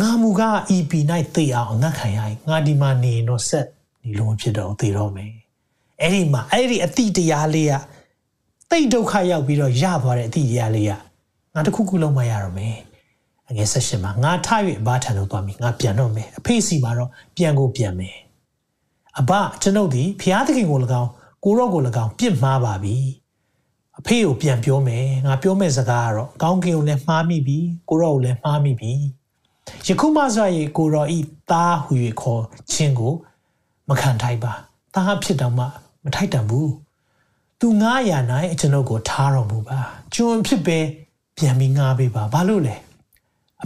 [0.00, 0.42] ငါမူက
[0.76, 0.92] EP
[1.35, 3.66] ၌သိအောင်ငတ်ခံရ၏ငါဒီမှာနေတော့ဆက်
[4.02, 5.33] ဒီလိုဖြစ်တော့သိတော့မယ်
[6.00, 7.75] အဲ့ဒီမှာအဲ့ဒီအတိတရားလေးက
[8.71, 10.92] တိတ်ဒုက္ခရောက်ပြီးတော့ရသွားတဲ့အတိတရားလေးက
[11.54, 12.76] ငါတခုခုလုံးမရတော့မယ်
[13.50, 14.49] အငယ်ဆက်ရှင်မှာငါထ၍
[14.87, 18.16] ဘာထန်လို့သွားပြီငါပြန်တော့မယ်အဖေစီမှာတော့ပြန်ကိုပြန်မယ်
[19.19, 19.30] အဘ
[19.62, 21.11] ကျွန်ုပ်ဒီဖျားသခင်ကို၎င်း
[21.45, 22.97] ကိုရော့ကို၎င်းပြစ်မှားပါပြီ
[23.99, 28.92] အဖေကိုပြန်ပြောမယ်ငါပြောမယ့်စကားကတော့ကောင်းကင်ကိုလည်းမှားမိပြီကိုရော့ကိုလည်းမှားမိပြီ
[29.87, 31.19] ယခုမှဆိုရင်ကိုရော့ဤ
[31.50, 32.42] သားဟူ၍ခေါ်
[32.73, 33.12] ခြင်းကို
[33.88, 34.52] မခံထိုက်ပါ
[34.95, 35.64] သားဖြစ်တော့မှ
[36.04, 36.73] မထိုက်တန်ဘူး
[37.61, 39.78] သူငားရနိုင်ကျွန်ုပ်ကိုထားတော်မူပါ
[40.14, 40.78] ကျွန်ဖြစ်ပဲ
[41.37, 42.76] ပြန်ပြီးငားပေးပါဘာလို့လဲ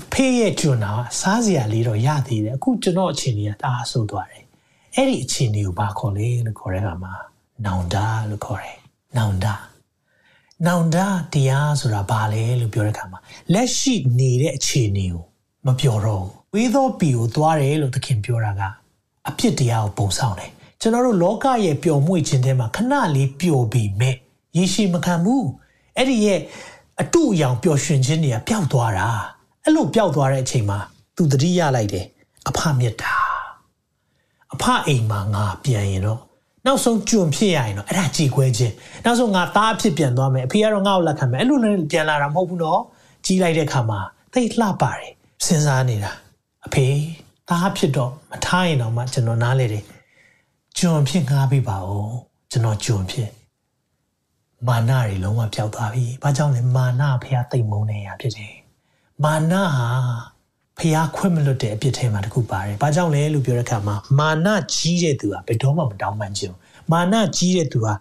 [0.00, 4.44] အဖေရဲ့ကျွန်တော်စားစရာလေးတော့ရသေးတယ်အခုကျွန်တော်အချိန်ကြီးကတအားဆိုးသွားတယ်
[4.94, 7.14] အဲ့ဒီအခြေအနေကိုဘာခေါ်လဲလို့ခေါ်တဲ့အခါမှာ
[7.64, 7.96] နောင်တ
[8.30, 8.78] လို့ခေါ်တယ်
[9.16, 9.46] နောင်တ
[10.66, 10.96] နောင်တ
[11.32, 13.18] တရားဆိုတာဘာလဲလို့ပြောတဲ့အခါမှာ
[13.52, 15.24] လက်ရှိနေတဲ့အခြေအနေကို
[15.66, 18.62] မပြောတော့ဘူးဝေသောပီကိုသွားတယ်လို့သခင်ပြောတာက
[19.28, 24.16] အပြစ်တရားကိုပုံဆောင်တယ်ကျွန်တော်တို့လောကရဲ့ပျော်မွေ့ခြင်းထဲမှာခဏလေးပျော်ပြီးမဲ့
[24.56, 25.46] ရေရှည်မခံဘူး
[25.96, 26.40] အဲ့ဒီရဲ့
[27.00, 29.08] အတူအယောင်ပျော်ရွှင်ခြင်းတွေကပျောက်သွားတာ
[29.64, 30.78] အဲ့လိုပျောက်သွားတဲ့အချိန်မှာ
[31.16, 32.06] သူတတိရလိုက်တယ်
[32.48, 33.14] အဖမြတ်တာ
[34.54, 36.20] အဖအိမ်မှာငါပြန်ရင်တော့
[36.66, 42.80] နောက်ဆုံးကျွံဖြစ်ရရင်တော့အဲ့ဒါကြည်ခွဲခြင်းနောက်ဆုံးငါသားအဖြစ်ပြန်သွားမယ်အဖေကတော့ငါ့ကိုလက်ခံမယ်အဲ့လိုလည်းပြန်လာတာမဟုတ်ဘူးနော်
[43.24, 44.00] ကြီးလိုက်တဲ့ခါမှာ
[44.32, 45.12] သိလှပါတယ်
[45.46, 46.12] စဉ်းစားနေတာ
[46.66, 46.86] အဖေ
[47.48, 49.84] သားဖြစ်တော့မထားရင်တော့မှကျွန်တော်နားလေတယ်
[50.78, 52.14] ကျွံဖြစ်ငားပေးပါဦး
[52.50, 53.30] ကျွန်တော်ကျွံဖြစ်
[54.68, 58.63] မာနတွေလုံးဝပျောက်သွားပြီဘာကြောင့်လဲမာနဖះတိတ်မုန်းနေရဖြစ်တယ်
[59.22, 59.88] မာနဟာ
[60.78, 66.54] ဖျားခွင့်မလွတ်တဲ့အပြစ်ထဲမှာတခုပါတယ်။ဘာကြောင့်လဲလို့ပြောတဲ့အခါမှာမာနကြီးတဲ့သူကဘယ်တော့မှမတောင်းပန်ခြင်း။
[66.92, 67.94] မာနကြီးတဲ့သူဟာ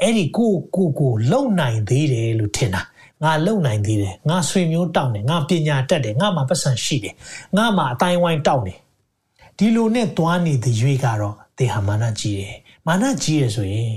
[0.00, 2.82] အဲ့ဒီကိုကိုကိုလုံနိုင်သေးတယ်လို့ထင်တာ။
[3.22, 7.14] ငါလုံနိုင်သေးတယ်။ငါဆွေမျိုးတောင်းတယ်။ငါပညာတတ်တယ်။ငါမှာပတ်စံရှိတယ်။
[7.56, 8.78] ငါမှာအတိုင်းဝိုင်းတောင်းတယ်။
[9.58, 12.54] ဒီလိုနဲ့သွားနေတဲ့ရွေးကတော့တေဟာမာနကြီးတယ်။
[12.86, 13.92] မာနကြီးရဆိုရင်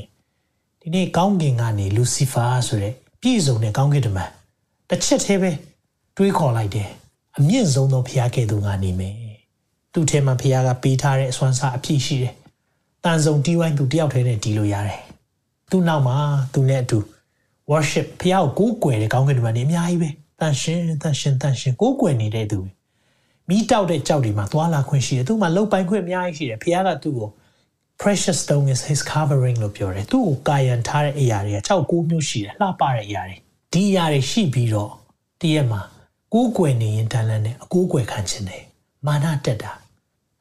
[0.81, 4.29] ဒီဒီနေ့ကောင်းကင်ကနေလူစီဖာဆိုတဲ့ပြည့်စုံတဲ့ကောင်းကင်တမန်
[4.89, 5.51] တစ်ချက်သေးပဲ
[6.21, 6.89] တွေးခေါ်လိုက်တယ်
[7.37, 9.15] အမြင့်ဆုံးသောဘုရားကဲ့သို့ငါနေမယ်
[9.93, 12.33] သူ့ထဲမှာဘုရားကပေးထားတဲ့အစွမ်းစားအပြည့်ရှိတယ်
[13.03, 14.99] တန်စုံတီးဝိုင်းသူတယောက်တည်းနဲ့တီးလို့ရတယ်
[15.71, 16.17] သူ့နောက်မှာ
[16.53, 16.99] သူနဲ့အတူ
[17.71, 20.09] worship ဘုရားကိုကိုးကွယ်တဲ့ကောင်းကင်တမန်တွေအများကြီးပဲ
[20.39, 22.59] တန်ရှင်တန်ရှင်တန်ရှင်ကိုးကွယ်နေတဲ့သူ
[23.49, 27.29] မိတောက်တဲ့ကြောက်တွေမှာသွားလာခွင့်ရှိတယ်သူ့မှာလှုပ်ပိုင်ခွင့်အများကြီးရှိတယ်ဘုရားကသူ့ကို
[28.01, 33.37] precious stone is his covering လို့ပြောတယ်သူ့ကိုကာယံထားတဲ့အရာတွေက6 9မျိုးရှိတယ်လှပတဲ့အရာတွေ
[33.73, 34.91] ဒီအရာတွေရှိပြီးတော့
[35.41, 35.81] တည့်ရက်မှာ
[36.33, 38.63] ကိုးကွယ်နေရင်တန်လန်းနဲ့အကိုးကွယ်ခံခြင်းတယ်
[39.05, 39.71] မာနတက်တာ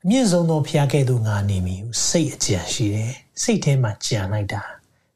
[0.03, 4.63] အမြင့်ဆုံးသောဖျားကဲ့သို့ငါနေမည်စိတ်အကြံရှိတယ်စိတ်ထဲမှာကြံလိုက်တာ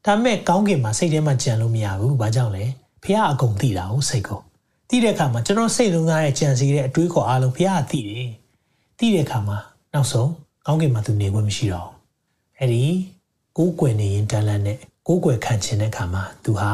[0.05, 2.65] ဒါမဲ့ကောင်းကင်မှာစိတ်ထဲမှာကြံလို့မရဘူးဘာကြောင့်လဲ
[3.03, 4.41] ဖျားအကုန်သိတာဟုတ်စိတ်ကို
[4.89, 8.29] သိတဲ့အခါမှာကျွန်တော်စိတ်လုံးသားတဲ့ကြံစီတဲ့အတွေးခေါ်အားလုံးဖျားကသိတယ်
[8.99, 9.57] သိတဲ့အခါမှာ
[9.93, 10.29] နောက်ဆုံး
[10.65, 11.89] ကောင်းကင်မှာသူနေခွင့်မရှိတော့
[12.59, 12.83] အဲ့ဒီ
[13.57, 16.71] ကိုးကွယ်နေရင်တန်လန်းနဲ့ကိုးကွယ်ခံခြင်းတဲ့အခါမှာသူဟာ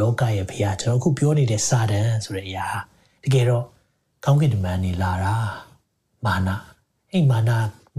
[0.00, 2.66] လောကရဲ့ဖျားကျွန်တော်အခုပြောနေတဲ့စာတန်ဆိုတဲ့အရာ
[3.24, 3.64] တကယ်တော့
[4.24, 5.34] ကောင်းကင်တမန်နေလာတာ
[6.26, 6.48] မာန
[7.12, 7.50] အဲ့မာန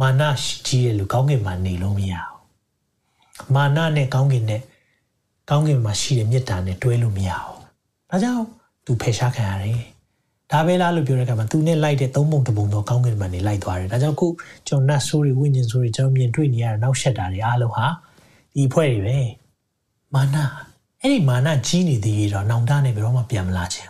[0.01, 0.21] မာန
[0.67, 2.13] ကြီးတဲ့လူကောင်းကင်မှာနေလို့မရ
[3.37, 4.61] ဘူးမာနနဲ့ကောင်းကင်နဲ့
[5.49, 7.59] ကောင်းကင်မှာရှိတဲ့မေတ္တာနဲ့တွဲလို့မရဘူး
[8.09, 8.45] ဒါကြောင့်
[8.85, 9.81] သူဖယ်ရှားခံရတယ်
[10.51, 14.27] ဒါပဲလားလို့ပြောတဲ့အခါမှာသူနဲ့လိုက်တဲ့သုံးပုံတစ်ပုံတော့ကောင်းကင်မှာနေလိုက်သွားတယ်ဒါကြောင့်ခု
[14.67, 17.85] ကျွန်တော်နတ်ဆိုးတွေဝိညာဉ်ဆိုးတွေကျွန်တော်မြင်တွေ့နေရတဲ့နောက်ဆက်တာတွေအားလုံးဟာ
[18.55, 19.19] ဒီအဖွဲ့တွေပဲ
[20.15, 20.35] မာန
[21.01, 23.87] အဲ့ဒီမာနကြီးနေသေးတော့နောင်တနဲ့ဘယ်တော့မှပြန်မလာချင်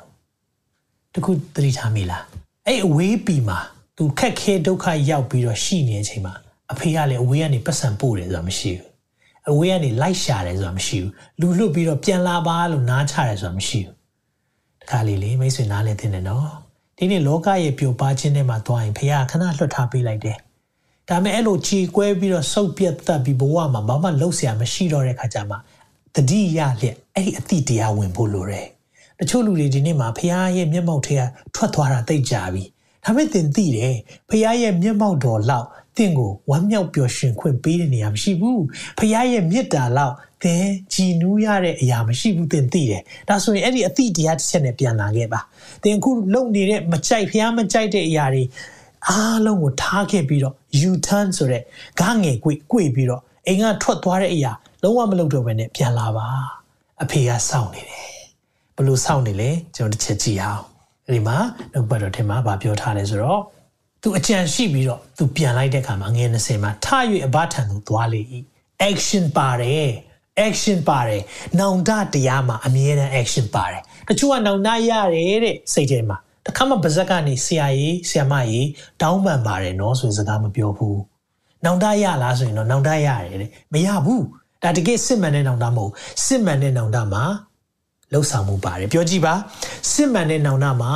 [1.16, 2.24] တခုသတိထားမိလား
[2.68, 3.60] အဲ့အဝေးပီမှာ
[3.98, 6.34] သူခက်ခဲဒုက္ခရောက်ပြီးတော့ရှိနေတဲ့အချိန်မှာ
[6.72, 8.90] အဖေကလည်းအဝေးကနေပတ်စံပို့တယ်ဆိုတာမရှိဘူး
[9.52, 13.96] အဝေးကနေလိုက်ရှာတယ်ဆိုတာမရှိဘူးလူလွတ်ပြီးတော့ပြန်လာပါလို့နားချတယ်ဆိုတာမရှိဘူး
[14.82, 16.50] တခါလေလေမိတ်ဆွေနားလဲတင်တယ်နော်
[16.98, 20.38] ဒီနေ့လောကရဲ့ပျော်ပါခြင်းထဲမှာသွားရင်ဖေကခဏလွတ်ထားပေးလိုက်တယ်
[21.10, 25.56] ဒါပေမဲ့အဲ့လိုခြေကွဲပြီးတော့စုပ်ပြတ်သက်ပြီးဘဝမှာဘာမှလှုပ်ရှားမရှိတော့တဲ့ခါကျမှ
[26.16, 28.68] တတိယလျက်အဲ့ဒီအတိတရားဝင်ဖို့လိုတယ်
[29.20, 31.24] တချို့လူတွေဒီနေ့မှာဖះရဲ့မျက်မှောက်ထဲက
[31.56, 32.64] ထွက်သွားတာသိကြပြီ
[33.04, 33.96] ဒါပေမဲ့သင်သိတယ်
[34.30, 38.64] ဖះရဲ့မျက်မှောက်တော်လောက်သင်ကိုဝမ်းမြောက်ပျော်ရွှင်ခွင့်ပေးတဲ့နေရာမရှိဘူး
[38.98, 45.40] ဖះရဲ့မေတ္တာလောက်သင်ကြည်နူးရတဲ့အရာမရှိဘူးသင်သိတယ်ဒါဆိုရင်အဲ့ဒီအတိတရားတစ်ချက်နဲ့ပြန်လာခဲ့ပါ
[45.84, 48.44] သင်အခုလုံနေတဲ့မကြိုက်ဖះမကြိုက်တဲ့အရာတွေ
[49.10, 50.56] အားလုံးကိုထားခဲ့ပြီးတော့
[50.90, 51.64] U turn ဆိုတဲ့
[52.02, 54.52] ဂါငယ်ကွေ့ကွေ့ပြီးတော့အိမ်ကထွက်သွားတဲ့အရာ
[54.84, 56.28] လုံးဝမလုပ်တော့ဘဲနဲ့ပြန်လာပါ
[57.04, 58.15] အဖေကစောင့်နေတယ်
[58.78, 60.64] ဘလို့စောင့်နေလဲကျွန်တော်တစ်ချက်ကြည့်အောင်
[61.14, 61.38] ဒီမှာ
[61.74, 63.42] နှုတ်ပတ်တော်ထဲမှာဗာပြောထားတယ်ဆိုတော့
[64.02, 66.88] သူအကြံရှိပြီးတော့သူပြန်လိုက်တဲ့အခါမှာငွေ20မှာထ၍
[67.26, 68.22] အဘထံသို့သွားလေ၏။
[68.90, 69.90] action ပါတယ်
[70.48, 71.22] action ပါတယ်
[71.60, 78.68] နောင်တတရားမှာအမြဲတမ်း action ပါတယ်တချို့ကနောင်တရတယ်တဲ့စိတ်ထဲမှာတခါမှပါဇက်ကနေဆရာကြီးဆရာမကြီး
[79.02, 81.00] တောင်းပန်ပါတယ်နော်ဆိုစကားမပြောဘူး
[81.66, 84.24] နောင်တရလားဆိုရင်တော့နောင်တရတယ်တဲ့မရဘူး
[84.64, 85.92] ဒါတကယ်စစ်မှန်တဲ့နောင်တမဟုတ်
[86.26, 87.24] စစ်မှန်တဲ့နောင်တမှာ
[88.14, 89.34] လှုပ်ဆောင်မှုပါတယ်ပြောကြည့်ပါ
[89.92, 90.92] စစ်မှန်တဲ့နောင်တမှာ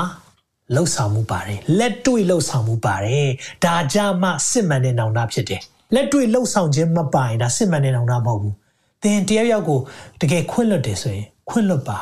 [0.75, 3.27] လှုပ်ဆောင်မှုပါတယ်လက်တွေ့လှုပ်ဆောင်မှုပါတယ်
[3.65, 5.61] ဒါကြမှစစ်မှန်တဲ့နောင်တဖြစ်တယ်
[5.93, 8.55] လက်တွေ့လှုပ်ဆောင်ခြင်းမပိုင်ဒါစစ်မှန်တဲ့နောင်တမဟုတ်ဘူး
[9.03, 9.79] သင်တယောက်ယောက်ကို
[10.21, 11.99] တကယ်ခွင့်လွတ်တယ်ဆိုရင်ခွင့်လွတ်ပါ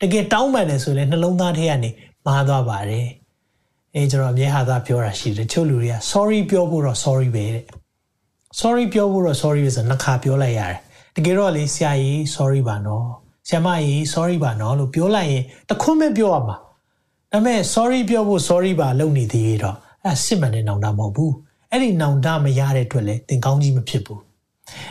[0.00, 1.90] တကယ်တောင်းပန်တယ်ဆိုရင်နှလုံးသားထဲကနေ
[2.26, 3.06] မှားသွားပါတယ်
[3.94, 7.64] အဲကျွန်တော်အမြဲဟာသာပြောတာရှိတယ်ချို့လူတွေက sorry ပြောဖို့တော့ sorry ပဲတဲ့
[8.60, 10.78] sorry ပြောဖို့တော့ sorry ပဲဆိုနှစ်ခါပြောလိုက်ရတယ်
[11.16, 16.56] တကယ်တော့လေဆရာကြီး sorry ပါနော် ဆရာမကြီး sorry ပါနော်လို့ပြောလိုက်ရင်တခွန်းပဲပြောရမှာ
[17.32, 21.34] ဒါပေမဲ့ sorry ပြောဖို့ sorry ပါလုပ်နေသေးတော့အဲစစ်မှန်တဲ့နောင်တမဟုတ်ဘူး
[21.70, 24.20] အဲ့ဒီနောင်တမရတဲ့အတွက်လည်းသင်ကောင်းကြီးမဖြစ်ဘူး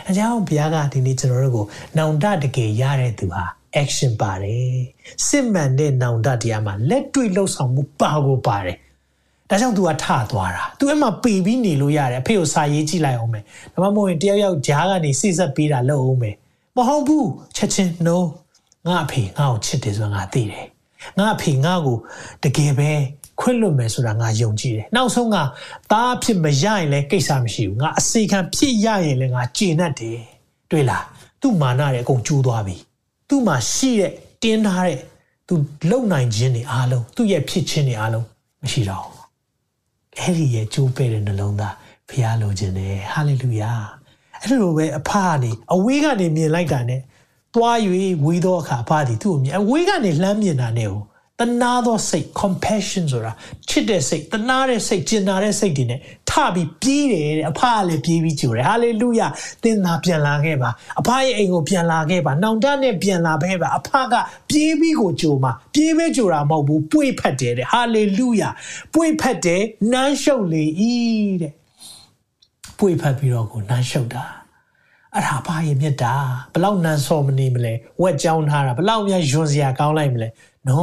[0.08, 1.66] အကြောင်းဘုရားကဒီနေ့ကျွန်တော်တို့ကို
[1.98, 3.44] နောင်တတကယ်ရတဲ့သူဟာ
[3.82, 4.76] action ပါတယ်
[5.26, 8.76] စစ်မှန်တဲ့နောင်တတရားမှာလက်တွေ့လှုပ်ဆောင်မှုပါကိုပါတယ်
[9.48, 16.36] ဒါကြောင့် तू ကထသွားတာ तू အဲ့မှာပေပြီးနေလို့ရတယ်အဖေကိုစာရေးကြည့်လိုက်အောင်မယ်ဒါမှမဟုတ်ရင်တယောက်ယောက်ဂျားကနေစိစက်ပေးတာလုပ်အောင်မယ်
[16.76, 18.16] မဟုတ်ဘူးချက်ချင်း no
[18.86, 20.66] ငါအဖေငါ့ကိုချစ်တယ်ဆိုတာငါသိတယ်
[21.18, 21.96] ငါအဖေငါ့ကို
[22.42, 22.90] တကယ်ပဲ
[23.40, 25.36] ခွင့်လွတ်မယ်ဆိုတာငါယုံကြည်တယ်နောက်ဆုံးက
[25.92, 30.18] သားဖြစ်မရရင်လည်းကိစ္စမရှိဘူးငါအစီခံဖြစ်ရရင်လည်းငါကျေနပ်တယ်
[30.70, 31.04] တွေ့လား
[31.40, 32.76] သူ့မာနတွေအကုန်ကျိုးသွားပြီ
[33.28, 34.98] သူ့မှာရှိတဲ့တင်းထားတဲ့
[35.48, 35.54] သူ
[35.90, 38.26] လုံနိုင်ခြင်းတွေအားလုံးသူ့ရဲ့ဖြစ်ခြင်းတွေအားလုံး
[38.62, 39.22] မရှိတော့ဘူး
[40.18, 41.74] အဲ့ဒီရဲ့ကျိုးပဲ့တဲ့နှလုံးသား
[42.10, 43.72] ဖျားလိုခြင်းတယ်ဟာလေလုယာ
[44.42, 47.00] အဲ့လိုပဲအဖကနေအဝေးကနေမြင်လိုက်တာနဲ့
[47.54, 47.76] သွား၍
[48.24, 51.02] ဝေးသောအခါအဖသည်သူ့ကိုမြင်အဝေးကနေလှမ်းမြင်တာနဲ့ကို
[51.40, 53.32] တနာသောစိတ် compassion ဆိုတာ
[53.68, 59.26] ချစ်တဲ့စိတ်တနာတဲ့စိတ်ကျင်နာတဲ့စိတ်တွေနဲ့ထပြီးပြေးတယ်တဲ့အဖကလည်းပြေးပြီးကြိုတယ်ဟာလေလုယာ
[59.62, 64.14] သင်သာပြန်လာခဲ့ပါအဖရဲ့အိမ်ကိုပြန်လာခဲ့ပါနောင်တနဲ့ပြန်လာခဲ့ပါအဖက
[64.50, 68.48] ပြေးပြီးကိုကြိုမှာပြေးပဲကြိုတာမဟုတ်ဘူးပွေဖက်တယ်တဲ့ဟာလေလုယာ
[68.94, 69.62] ပွေဖက်တယ်
[69.92, 70.94] နမ်းရှုပ်လေဤ
[71.42, 71.52] တဲ့
[72.78, 74.41] ပွေဖက်ပြီးတော့ကိုနမ်းရှုပ်တာ
[75.14, 76.14] အဲ့ဒါဘာရဲ့မြတ်တာ
[76.54, 80.28] ဘလောက်နန်စော်မနေမလဲဝက်ကြောင်းထားတာဘလောက်များယွန်စရာကောင်းလိုက်မလဲ
[80.68, 80.78] no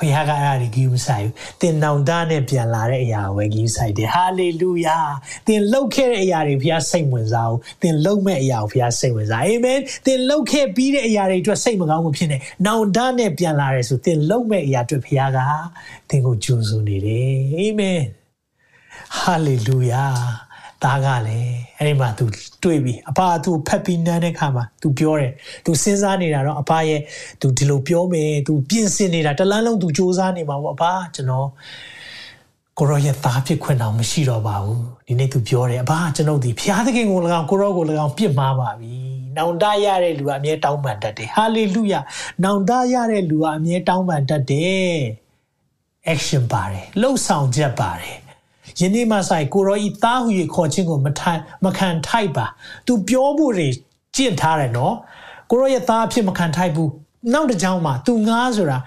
[0.00, 4.98] ဖခင်ကအဲ့ဒါကြီးမဆိုင်ဘူး။သင်နောင်တနဲ့ပြန်လာတဲ့အရာကိုပဲကြီးဆိုင်တယ်။ဟာလေလုယာ။
[5.46, 15.38] သင်လှုပ်ခဲ့တဲ့အရာတွေဖခင်စိတ်ဝင်စားဘူး။သင်လှုပ်မဲ့အရာကိုဖခင်စိတ်ဝင်စား။အာမင်။သင်လှုပ်ခဲ့ပြီးတဲ့အရာတွေအတွက်စိတ်မကောင်းမှုဖြစ်နေ။နောင်တနဲ့ပြန်လာတယ်ဆိုသင်လှုပ်မဲ့အရာအတွက်ဖခင်က
[16.10, 18.00] သင်ကိုကြိုးစိုးနေတယ်။အာမင်။
[19.18, 20.06] ဟာလေလုယာ။
[20.83, 22.23] သားကလည်းအဲ့ဒီမှာ तू
[22.63, 25.31] တွေ့ပြီအဖက तू ဖက်ပြီးနမ်းတဲ့ခါမှာ तू ပြောတယ်
[25.65, 27.01] तू စဉ်းစားနေတာတော့အဖရဲ့
[27.41, 30.83] तू ဒီလိုပြောမယ် तू ပြင်ဆင်နေတာတလန်းလုံး तू စူးစမ်းနေမှာပေါ့အဖ
[31.15, 31.47] ကျွန်တော်
[32.77, 38.93] ကိုရောရဲ့သားဖြစ်ခွင့်တော့မရှိတော့ပါဘူးဒီနေ့ तू ပြောတယ်အဖကျွန်တော်ဒီဖျားသခင်ကို၎င်းကိုရောကို၎င်းပြစ်မှားပါပြီ
[39.37, 41.93] နောင်တရတဲ့လူကအမြဲတောင်းပန်တတ်တယ်ဟာလေလုယ
[42.43, 44.95] နောင်တရတဲ့လူကအမြဲတောင်းပန်တတ်တယ်
[46.13, 48.15] action ပါတယ်လှုပ်ဆောင်ချက်ပါတယ်
[48.80, 52.46] ယနေ့မှဆိုင်ကိုရောဤသားဟူ၍ခေါ်ခြင်းကိုမထိုင်မခံထိုက်ပါ
[52.86, 53.68] သူပြောဖို့တွေ
[54.16, 54.94] ကြင့်ထားတယ်နော်
[55.50, 56.90] ကိုရောရဲ့သားအဖြစ်မခံထိုက်ဘူး
[57.32, 58.78] နောက်တစ်ကြောင်းမှာသူငားဆိုတာ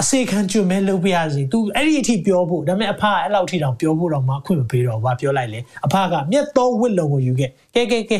[0.00, 8.18] အစေခံကျွမဲလုပ်ပြရစီ तू အဲ့ဒီအထိပြောဖို့ဒါပေမဲ့အဖကအဲ့လောက်ထိတောင်ပြောဖို့တော့မှအခွင့်မပေးတော့ဘာပြောလိုက်လဲအဖကမြတ်သောဝစ်လုံကိုယူခဲ့ကဲကဲကဲ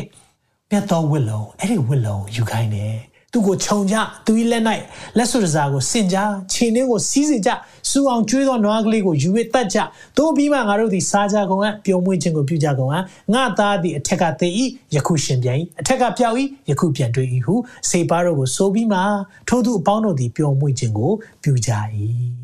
[0.71, 2.95] မြတ်သောဝစ်လုံအဲ့ဒီဝစ်လုံယူခိုင်းတယ်
[3.35, 3.95] သူကိုခြုံကြ
[4.25, 4.63] သူ၏လက်၌
[5.17, 6.17] လက်စွပ်စားကိုစင်ကြ
[6.53, 7.49] ခြေနှင်းကိုစီးစေကြ
[7.89, 9.77] စူအောင်ကျွေးသောနွားကလေးကိုယူ၍တတ်ကြ
[10.17, 14.47] တို့ပြီးမှငါတို့သည်စားကြကုန်အပ်ပျော်မွေ့ခြင်းကိုပြုကြကုန်အပ်ငါသားသည်အထက်ကသေ၏
[14.95, 16.35] ယခုရှင်ပြန်၏အထက်ကပြောက်၏
[16.69, 17.55] ယခုပြန်တွေ့၏ဟု
[17.89, 18.99] စေပါတို့ကိုဆိုပြီးမှ
[19.47, 21.11] ထိုသူအပေါင်းတို့သည်ပျော်မွေ့ခြင်းကို
[21.43, 21.71] ပြုကြ၏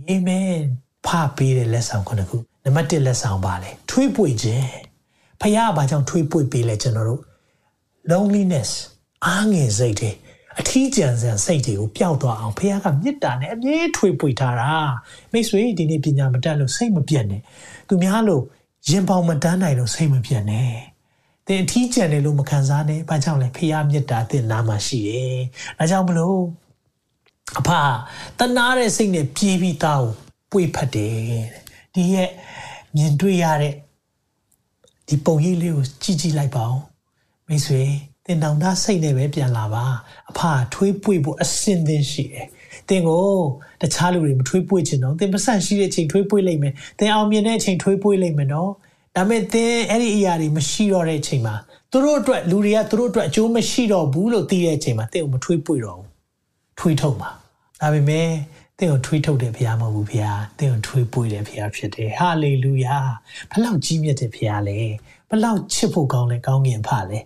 [0.09, 0.55] အာမင်
[1.05, 4.67] ဖပေးတဲ့လက်ဆောင်ခုနှစ်ခုနံပါတ်1လက်ဆောင်ပါလေထွေးပွေခြင်း
[5.41, 7.21] ဖခင်ကဘာကြောင့်ထွေးပွေပေးလဲကျွန်တော်တို့
[8.11, 8.71] loneliness
[9.25, 10.11] အားငယ်စိတ်တွေ
[10.59, 14.71] အထီးကျန်စံစိတ်တွေကိုပျောက်သွားအောင်ဖခင်ကမေတ္တာနဲ့အမြဲထွေပွေထားတာ
[15.31, 17.41] မိတ်ဆွေဒီနေ့ပညာမတတ်လို့စိတ်မပြတ်နဲ့
[17.87, 18.43] သူများလို့
[18.89, 20.71] ရင်ပေါင်မတန်းနိုင်လို့စိတ်မပြတ်နဲ့
[21.47, 25.41] သင်အထီးကျန်တယ်လို့မခံစားနဲ့ဘာကြောင့်လဲဖခင်မေတ္တာသင်နာမှာရှိတယ်
[25.77, 26.39] ဒါကြောင့်မလို့
[27.59, 27.69] အဖ
[28.39, 30.13] တနာတဲ့စိတ်နဲ့ပြေးပြီးသားကို
[30.51, 31.15] ပွေဖတ်တယ်
[31.93, 32.29] ဒီရဲ့
[32.95, 33.75] မြင်တွေ့ရတဲ့
[35.07, 36.90] ဒီပုံရိပ်လေးကိုကြည့်ကြည့်လိုက်ပါဦး
[37.51, 37.83] မိတ်ဆွေ
[38.25, 39.85] တင်တောင်သားစိတ်နဲ့ပဲပြန်လာပါ
[40.29, 40.39] အဖ
[40.73, 42.47] ထွေးပွေဖို့အစင်သင်ရှိတယ်
[42.89, 43.29] တင်ကို
[43.81, 48.71] တခြားလူတွေမထွေးပွေချင်တော့တင်ပစံရှိတဲ့အချိန်ထွေးပွေလိုက်မယ်တင်အောင်မြင်တဲ့အချိန်ထွေးပွေလိုက်မယ်နော်
[49.15, 51.55] ဒါပေမဲ့တင်အဲ့ဒီအရာတွေမရှိတော့တဲ့အချိန်မှာ
[51.91, 56.07] သူတို့အတွက်လူတွေကသူတို့အတွက်အကျိုးမရှိတော့ဘူးလို့သိတဲ့အချိန်မှာတင်ကိုမထွေးပွေတော့ဘူး
[56.79, 57.29] ထွေးထုတ်မှာ
[57.81, 58.27] ဒါပေမဲ့
[58.77, 62.97] သင်ကိုထွေးထုတ်တဲ့ဘုရားမဟုတ်ဘူးဘုရားသင်ကိုထွေးပွေတဲ့ဘုရားဖြစ်တယ်ဟာလေလုယာ
[63.51, 64.79] ဘလောက်ကြီးမြတ်တဲ့ဘုရားလဲ
[65.29, 67.19] ဘလောက်ချစ်ဖို့ကောင်းလဲကောင်းမြင်ဖလဲ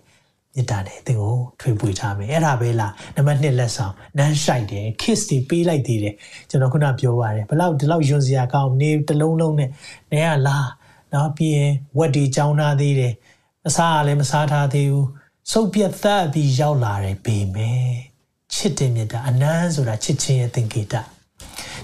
[0.56, 6.14] မေတ္တာနဲ့သင်ကိုထွေးပွေထားမယ်အဲ့ဒါပဲလားနံပါတ်1လက်ဆောင်နမ်းရှိုက်တယ် kiss တွေပေးလိုက်သေးတယ်
[6.50, 9.70] ကျွန်တော်ခုနပြောပါတယ်ဘလောက်ဒီလောက်ယွန်စရာကောင်းနေတလုံးလုံးနဲ့
[10.12, 10.68] နေရလား
[11.12, 13.14] နော်ပြီးရင်ဝက်ဒီကြောင်းထားသေးတယ်
[13.64, 15.08] မစားရလည်းမစားထားသေးဘူး
[15.52, 17.88] စုပ်ပြတ်သက်ပြီးရောက်လာတယ်ပေမဲ့
[18.54, 20.94] ချစ်တဲ့မေတ္တာအနမ်းဆိုတာချစ်ခြင်းရဲ့သင်္ကေတ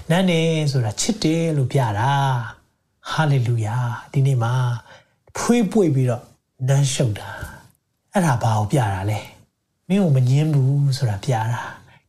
[0.09, 2.13] နန်းနေဆိုတာချစ်တယ်လို့ပြတာ
[3.11, 3.77] ဟာလေလုယာ
[4.11, 4.53] ဒီနေ့မှာ
[5.37, 6.23] ဖွေးပွေပြီးတော့
[6.67, 7.29] နန်းရှုပ်တာ
[8.13, 9.19] အဲ့ဒါဘာကိုပြတာလဲ
[9.89, 11.61] မင်းကိုမငင်းဘူးဆိုတာပြတာ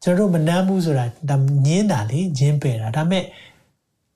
[0.02, 1.36] ကျွန်တော်တို့မနှမ်းဘူးဆိုတာဒါ
[1.66, 3.24] ငင်းတာလေငင်းပယ်တာဒါပေမဲ့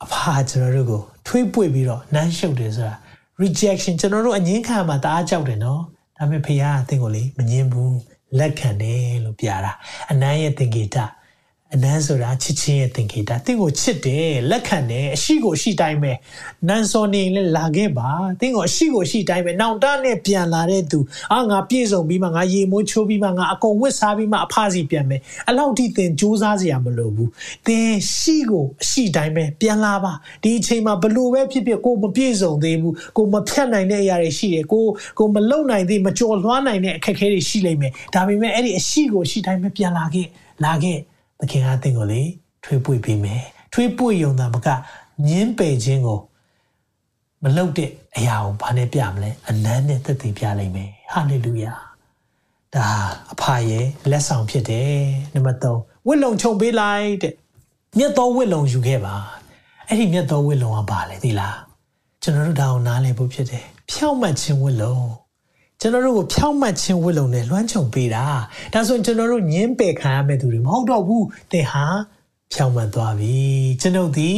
[0.05, 2.94] အဖာကျွန်တော်တို့ကိုထွေးပွေပြီးတော့နန်းရှုပ်တယ်ဆိုတာ
[3.42, 5.83] rejection ကျွန်တော်တို့အငင်းခံမှာတအားကြောက်တယ်နော်
[6.16, 7.98] ဒါပေမဲ့ဖခင်ကသင်ကိုလေမငင်းဘူး
[8.38, 9.72] လက်ခံတယ်လို့ပြတာ
[10.11, 10.96] အနမ်းရဲ့သင်္ကေတ
[11.74, 16.12] အနမ်းဆိုတာချစ်ချင်းရဲ့သင်္ကေတတင့်ကိုချစ်တယ်လက်ခံတယ်အရှိကိုအရှိတိုင်းပဲ
[16.68, 20.98] နန်စောနေလဲလာခဲ့ပါတင့်ကိုအရှိကိုအရှိတိုင်းပဲနောင်တနဲ့ပြန်လာတဲ့သူ
[21.33, 27.31] အာငါပြည့်စုံပြီးမှငါရေမိုးချိုးပြီးမှငါအကုန်ဝစ်စားပြီးမှအဖစီပြန်မယ်အလောက်ထိသင်စူးစမ်းစရာမလိုဘူး
[27.66, 34.85] သင်ရှိကိုအရှိတိုင်းပဲပြန်လာပါဒီအချိန်မှာဘလို့ပဲဖြစ်ဖြစ်ကိုမပြည့်စုံသေးဘူးကိုမဖြတ်နိုင်တဲ့အရာတွေရှိတယ်ကို
[35.18, 40.26] ကိုမလုံနိုင်သေးမကြော်လွှားနိုင်တဲ့အခက်အခဲတွေရှိလိမ့်မယ်ဒါပေမဲ့အဲ့ဒီအရှိကိုအရှိတိုင်းပဲပြန်လာခဲ့
[40.66, 40.98] လာခဲ့
[41.38, 42.22] သခင်ကသင်ကိုလေ
[42.64, 44.68] ထွေးပွေပေးမယ်ထွေးပွေယုံတာမက
[45.29, 46.20] ညင်းပယ်ခြင်းကို
[47.42, 51.72] မလုပ်တဲ့အရာကိုဘာနဲ့ပြမလဲအနမ်းနဲ့သက်သေပြလိုက်မယ်ဟာလေလုယာ
[52.74, 52.87] ဒါ
[53.33, 54.96] အဖရဲ့လက်ဆောင်ဖြစ်တယ်
[55.35, 57.35] နံပါတ်3ဝစ်လုံခြုံပေးလိုက်တဲ့
[57.98, 59.14] မြတ်သောဝစ်လုံယူခဲ့ပါ
[59.87, 61.59] အဲ့ဒီမြတ်သောဝစ်လုံကဘာလဲသိလား
[62.22, 64.96] ကျွန်တော်တို့ဒါအောင်နားလည်ဖို့ဖြစ်တယ်ဖြောင့်မတ်ခြင်းဝစ်လုံ
[65.81, 68.25] ကျွန်တော်တို့ကိုဖြောင့်မတ်ခြင်းဝိလုံနဲ့လွှမ်းခြုံပေးတာ
[68.73, 71.87] ဒါဆိုရင်ကျွန်တော်တို့ညင်းပယ်ခံရမယ့်သူတွေမဟုတ်တော့ဘူးသင်ဟာ
[72.53, 73.38] ဖြောင့်မတ်သွားပြီ
[73.81, 74.31] ကျွန်ုပ်ဒီ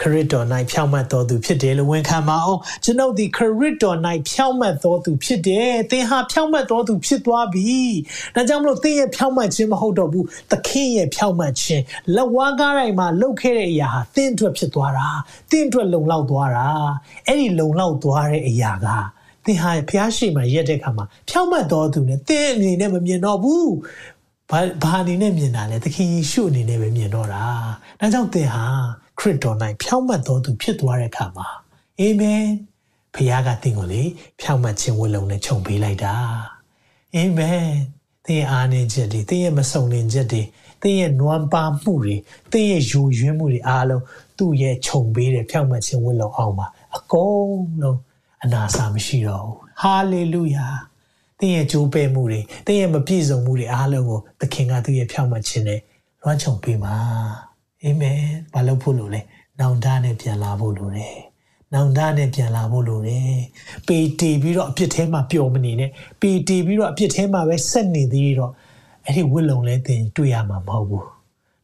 [0.00, 3.96] ခရစ်တော်၌ဖြောင့်မတ်တော်သူဖြစ်တယ်လို့ဝန်ခံပါအောင်ကျွန်ုပ်ဒီခရစ်တော်၌
[4.30, 7.78] ဖြောင့်မတ်တော်သူဖြစ်တယ်သင်ဟာဖြောင့်မတ်တော်သူဖြစ်သွားပြီ
[8.34, 11.82] ဒါကြောင့်မလို့သင်ရဲ့ဖြောင့်မတ်ခြင်းမဟုတ်တော့ဘူးသခင်ရဲ့ဖြောင့်မတ်ခြင်း
[12.14, 15.08] လက်ဝါးကားတိုင်းမှာလှုပ်ခဲ့တဲ့အရာဟာသင်အတွက်ဖြစ်သွားတာ
[15.50, 16.68] သင်အတွက်လုံလောက်သွားတာ
[17.26, 18.88] အဲ့ဒီလုံလောက်သွားတဲ့အရာက
[19.48, 23.72] သသင်ဟာဖျားရှိမှရက်တဲ့ခါမှာဖြောင့်မတ်တော်သူနဲ့သင်အနေနဲ့မမြင်တော့ဘူး
[24.50, 27.44] ဘာဘာအနေနဲ့မြင်တာလဲသခင်ယေရှုအနေနဲ့ပဲမြင်တော့တာ
[28.00, 28.64] ဒါကြောင့်သင်ဟာ
[29.18, 31.48] ခရစ်တော်၌ဖြောင့်မတ်တော်သူဖြစ်သွားတဲ့အခါမှာ
[32.00, 32.44] အာမင်
[33.14, 34.02] ဖခင်ကသင်ကိုလေ
[34.40, 36.14] ဖြောင့်မတ်ခြင်းဝတ်လုံနဲ့ခြုံပေးလိုက်တာ
[37.14, 37.64] အာမင်
[38.26, 40.42] သင်အားနေချက်တွေသင်ရဲ့မစုံလင်ချက်တွေ
[40.82, 42.16] သင်ရဲ့နွမ်းပါမှုတွေ
[42.52, 44.02] သင်ရဲ့ယူရွင်းမှုတွေအားလုံး
[44.38, 47.98] သူ့ရဲ့ခြုံပေးတဲ့ဖြောင့်မတ်ခြင်းဝတ်လုံအောင်ပါအကုန်လုံး
[48.42, 50.66] အနာစာမရှိတော့ဘူးဟာလေလုယာ
[51.38, 55.80] သင်ရဲ့ကြိုးပဲမှုတွေသင်ရဲ့မပြည့်စုံမှုတွေအားလုံးကိုသခင်ကသူ့ရဲ့ဖြောင့်မတ်ခြင်းနဲ့
[56.22, 56.94] လွှမ်းခြုံပေးပါ
[57.82, 58.20] အာမင်
[58.52, 59.20] ဘာလို့ဖို့လို့လဲ
[59.60, 61.18] နောင်တနဲ့ပြန်လာဖို့လိုတယ်
[61.74, 63.38] နောင်တနဲ့ပြန်လာဖို့လိုတယ်
[63.86, 68.52] ပေတီပြီးတော့အပြစ်ထဲမှာပျော်မနေနဲ့ပေတီပြီးတော့အပြစ်ထဲမှာပဲဆက်နေသေးတော့
[69.04, 71.06] အဲ့ဒီဝစ်လုံလဲတင်တွေ့ရမှာမဟုတ်ဘူး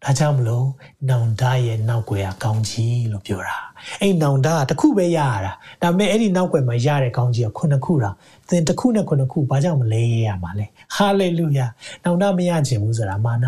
[0.03, 0.67] ဒါကြောင့်မလို့
[1.09, 3.57] နောင်တရဲ့နောက်ွယ်ကကောင်းကြီးလို့ပြောတာ
[4.01, 8.11] အဲ့နောင်တကတစ်ခုပဲရရတာဒါပေမဲ့အဲ့ဒီနောက်ွယ်မှာရတဲ့ကောင်းကြီးကခုနှစ်ခုတာ
[8.49, 10.66] သင်တစ်ခုနဲ့ခုနှစ်ခုဘာကြောင့်မလဲရရမှာလဲ
[10.97, 11.66] ဟာလေလုယာ
[12.05, 13.47] နောင်တမရခြင်းဘူးဆိုတာမာန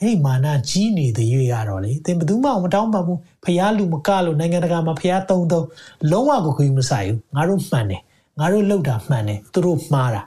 [0.00, 5.66] အဲ့ဒီမာနကြီးနေတဲ့ရွေကတော့လေသင်ဘယ်သူမှမတောင်းပါဘူးဖះလူမကလို့နိုင်ငံတကာမှာဖះသုံးသုံး
[6.10, 8.02] လုံးဝကိုခွေးမဆိုင်ဘူးငါတို့မှန်တယ်
[8.38, 10.22] ငါတို့လောက်တာမှန်တယ်သူတို့မှားတာ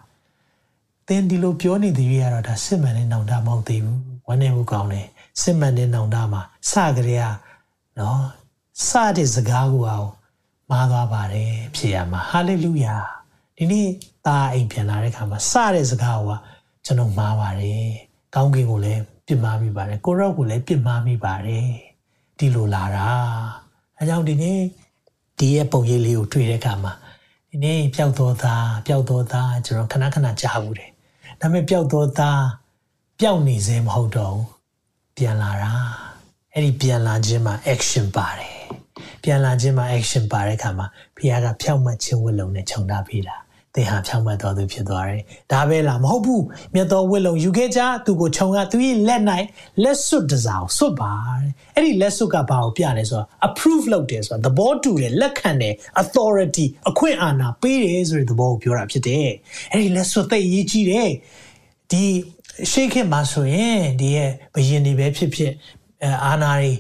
[1.07, 5.07] သင်ဒီလိုပြောနေတဲ့ရွေကတော့ဒါစစ်မှန်တဲ့နောင်တမဟုတ်သေးဘူးဝမ်းနေမှုကောင်းတယ်
[5.41, 7.21] စစ်မှန်တဲ့နောင်တမှာစကြရ
[7.99, 8.21] နော်
[8.85, 8.87] စ
[9.17, 10.09] တဲ့စကားကိုအောင်
[10.69, 12.95] မှားသွားပါတယ်ဖြစ်ရမှာဟာလေလုယာ
[13.57, 13.87] ဒီနေ့
[14.25, 16.29] သားအိမ်ပြန်လာတဲ့ခါမှာစတဲ့စကားက
[16.85, 17.87] ကျွန်တော်မှားပါတယ်
[18.35, 21.67] ကောင်းကင်ကိုလည်းပြစ်မှားမိပါတယ်ကိုရော့ကိုလည်းပြစ်မှားမိပါတယ်
[22.37, 23.07] ဒီလိုလာတာ
[23.97, 24.59] အဲကြောင့်ဒီနေ့
[25.39, 26.93] ဒီရဲ့ပုံရိပ်လေးကိုတွေ့တဲ့အခါမှာ
[27.49, 30.91] ဒီနေ့ပျောက်သောသားပျောက်သောသားကျွန်တော်ခဏခဏကြားဘူးတယ်
[31.39, 32.43] ဒါပေမဲ့ပျောက်သောသား
[33.19, 34.45] ပျောက်နေစေမဟုတ်တော့ဘူး
[35.17, 35.73] ပြန်လာတာ
[36.53, 38.56] အဲ့ဒီပြန်လာခြင်းမှာ action ပါတယ်
[39.29, 40.85] ပြန်လာခြင်းမှာ action ပါတဲ့အခါမှာ
[41.17, 43.35] ဖခင်ကဖြောက်မှတ်ခြင်းဝတ်လုံနဲ့ခြုံထားပေးတာ
[43.75, 46.41] သင်ဟာဖြောင့်မတ်တော်သူဖြစ်သွားတယ်။ဒါပဲလားမဟုတ်ဘူး။
[46.73, 49.21] မြတ်တော်ဝိလုံယူခဲ့ကြသူကိုခြုံကသူရဲ့လက်၌
[49.83, 51.13] လက်စွပ်တစားကိုစွပ်ပါ။
[51.75, 59.27] အဲ့ဒီလက်စွပ်ကဘာကိုပြလဲဆိုတော့ approve လုပ်တယ်ဆိုတာသဘောတူတယ်လက်ခံတယ် authority အခွင့်အာဏာပေးတယ်ဆိုတဲ့သဘောကိုပြောတာဖြစ်တယ်။
[59.71, 61.09] အဲ့ဒီလက်စွပ်သိအရေးကြီးတယ်။
[61.91, 62.03] ဒီ
[62.71, 65.53] ရှေးခေတ်မှာဆိုရင်ဒီရဲ့ဘယင်တွေပဲဖြစ်ဖြစ်
[66.25, 66.71] အာနာတွေ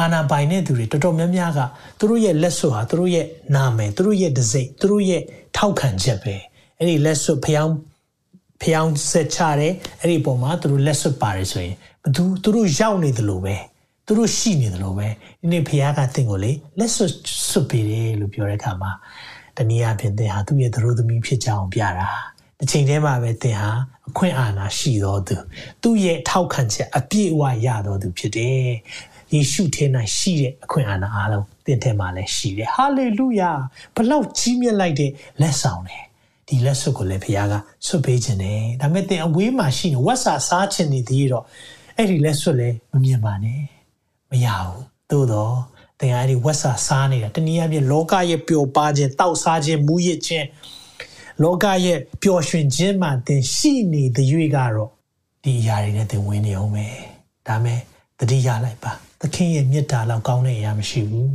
[0.00, 1.60] အာနာပိုင်တဲ့သူတွေတော်တော်များများက
[1.98, 5.22] သူတို့ရဲ့လက်စွပ်ဟာသူတို့ရဲ့နာမည်သူတို့ရဲ့ဒစိသူတို့ရဲ့
[5.56, 6.34] ထောက်ခံချက်ပဲ
[6.78, 7.74] အဲ့ဒီလက်စွပ်ဖျောင်း
[8.62, 13.56] ဖျောင်းဆက်ချတယ်အဲ့ဒီပုံမှာသူတို့လက်စွပ်ပါတယ်ဆိုရင်ဘသူသူတို့ရောက်နေတယ်လို့ပဲ
[14.06, 15.08] သူတို့ရှိနေတယ်လို့ပဲ
[15.40, 17.12] ဒီနေ့ဖခင်ကသင်ကိုလေလက်စွပ်
[17.50, 18.92] စွပ်ပေးတယ်လို့ပြောတဲ့အခါမှာ
[19.56, 22.08] တနည်းအားဖြင့်သင်ဟာသူ့ရဲ့သရိုးသမီးဖြစ်ကြအောင်ပြတာ
[22.58, 23.70] တစ်ချိန်တည်းမှာပဲသင်ဟာ
[24.08, 25.36] အခွင့်အာဏာရှိတော်သူ
[25.82, 28.68] သူ့ရဲ့ထောက်ခံချက်အပြည့်အဝရတော်သူဖြစ်တယ်
[29.32, 29.84] ယေရှုထဲ၌
[30.16, 33.50] ရှိတဲ့အခွင့်အာဏာအားလုံးသင်ထဲမှာလည်းရှိတယ်ဟာလေလုယာ
[33.94, 36.04] ဘလောက်ကြီးမြတ်လိုက်တဲ့လက်ဆောင်တယ်
[36.46, 37.54] ဒီလက်စွပ်ကိုလည်းဘုရားက
[37.86, 41.44] ဆွတ်ပေးခြင်းတယ်ဒါပေမဲ့သင်အဝေးမှာရှိနေဝတ်စာစားခြင်းနေသေးတော့
[41.96, 43.60] အဲ့ဒီလက်စွပ်လည်းမမြင်ပါနဲ့
[44.30, 45.54] မရဘူးသို့တော့
[46.00, 50.46] သင်အဲ့ဒီဝတ်စာစားနေတာတနည်းအားဖြင့်လောကရဲ့ပျော်ပါခြင်းတောက်စားခြင်းမူရစ်ခြင်း
[51.42, 54.90] လောကရဲ့ပျော်ရွှင်ခြင်းမှာသင်ရှိနေတဲ့၍ကတော့
[55.44, 56.86] ဒီအရာတွေနဲ့သင်ဝင်နေအောင်ပဲ
[57.46, 57.78] ဒါမဲ့
[58.18, 61.32] တတိယလိုက်ပါ သခင်ရဲ့မေတ္တာလောက်ကောင်းတဲ့အရာမရှိဘူး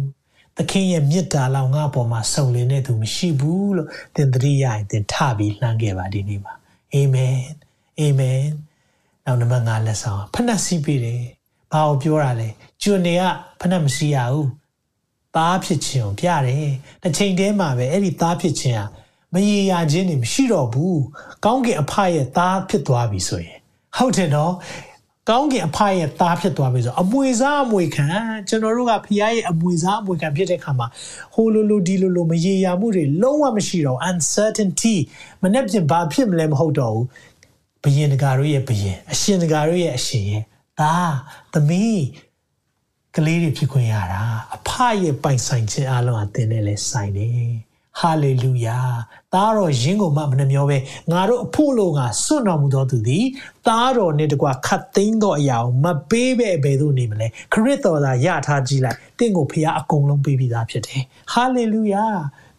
[0.57, 6.53] သခင်ရဲ့မေတ္တာလောက်ငါ့ပေါ်မှာစုံလင်တဲ့သူမရှိဘူးလို့သင်တတိယရင်သင်ထပြီးလှမ်းခဲ့ပါဒီနေ့မှာ
[6.93, 7.37] အာမင်
[7.99, 8.41] အာမင်
[9.25, 11.23] နောက်နံပါတ်5လက်ဆောင်ဖနှက်စီးပေးတယ်
[11.71, 12.49] ဘာကိုပြောတာလဲ
[12.81, 13.23] ကျွန်တွေက
[13.59, 14.49] ဖနှက်မစီးရဘူး
[15.35, 16.71] သားဖြစ်ခြင်းကိုပြတယ်
[17.03, 18.85] တစ်ချိန်တည်းမှာပဲအဲ့ဒီသားဖြစ်ခြင်းဟာ
[19.33, 21.01] မရေရာခြင်းတွေမရှိတော့ဘူး
[21.45, 23.57] ကောင်းကင်အဖရဲ့သားဖြစ်သွားပြီဆိုရင်
[23.97, 24.53] ဟုတ်တယ်နော်
[25.29, 28.07] ကောင်းကင်အဖရဲ့သားဖြစ်သွားပြီဆိုအမွေစားအမွေခံ
[28.47, 30.87] ကျွန်တော်တို့ကဖခင်ရဲ့အမွေစားအမွေခံဖြစ်တဲ့ခါမှာ
[31.35, 34.95] ဟိုလိုလိုဒီလိုလိုမရေရာမှုတွေလုံးဝမရှိတော့ uncertainty
[35.43, 37.05] မနေ့ပြင်ဘာဖြစ်မလဲမဟုတ်တော့ဘူး
[37.83, 40.43] ဘယင်တကာတို့ရဲ့ဘယင်အရှင်တကာတို့ရဲ့အရှင်ရဲ့
[40.81, 40.93] ဒါ
[41.53, 42.05] သမီး
[43.15, 44.21] ကလေးတွေဖြစ်ခွင့်ရတာ
[44.55, 44.69] အဖ
[45.01, 47.51] ရဲ့ပိုင်ဆိုင်ခြင်းအလုံးအသင်နဲ့လဲဆိုင်တယ်
[47.99, 48.79] ဟာလေလုယာ
[49.33, 50.77] သားတော်ယင်းကိုမှမနှမျောပဲ
[51.11, 53.25] ငါတို့အဖို့လို့ငါစွန့်တော်မူသောသူသည်
[53.67, 61.03] သားတော်နှင့်တကွာခတ်သိမ်းသောအရာကိုမပေးပဲဘယ်သို့နေမလဲခရစ်တော်သာရထားကြည့်လိုက်တင့်ကိုဖခင်အကုန်လုံးပေးပြီးသားဖြစ်တယ်
[61.33, 62.05] ဟာလေလုယာ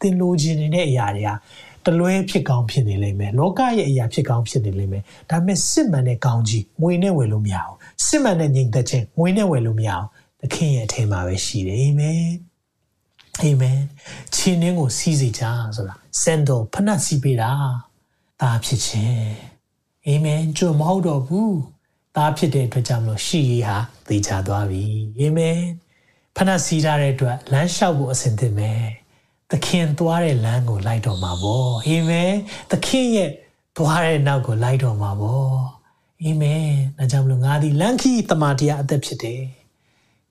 [0.01, 1.31] သင်လိုချင်နေတဲ့အရာတွေက
[1.87, 10.07] တလွဲဖြစ်ကောင်းဖြစ်နေလိမ့်မယ်လောကရဲ့အရာဖြစ်ကောင်းဖြစ်နေလိမ့်မယ်ဒါပေမဲ့စစ်မှန်တဲ့ကောင်းကြီးငွေနဲ့ဝယ်လို့မရဘူးစစ်မှန်တဲ့ညီသက်ခြင်းငွေနဲ့ဝယ်လို့မရဘူး
[10.41, 12.46] သခင်ရဲ့အထင်မှာပဲရှိတယ်အာမင်
[13.43, 13.79] အာမင်
[14.35, 15.45] ခြေနှင်းကိုစီးစေကြ
[15.77, 17.51] ဆိုတာစန်တော်ဖနက်စီးပေးတာ
[18.41, 19.31] ဒါဖြစ်ခြင်း
[20.07, 21.57] အာမင်ကြွမဟုတ်တော့ဘူး
[22.17, 24.85] ဒါဖြစ်တဲ့အတွက်ကြောင့်မလို့ရှိရေးဟာသိချသွားပြီ
[25.19, 25.61] အာမင်
[26.37, 28.73] ဖနက်စီးထားတဲ့အတွက်လမ်းလျှောက်ဖို့အဆင်သင့်ပဲ
[29.51, 32.33] သခင်သွားတဲ့လမ်းကိုလိုက်တော်မှာပေါ့အာမင်
[32.71, 33.31] သခင်ရဲ့
[33.77, 35.57] သွားတဲ့နောက်ကိုလိုက်တော်မှာပေါ့
[36.23, 36.67] အာမင်
[36.99, 39.43] ဒါကြောင့်မလို့ငါဒီလမ်းခီးတမန်တရားအသက်ဖြစ်တယ်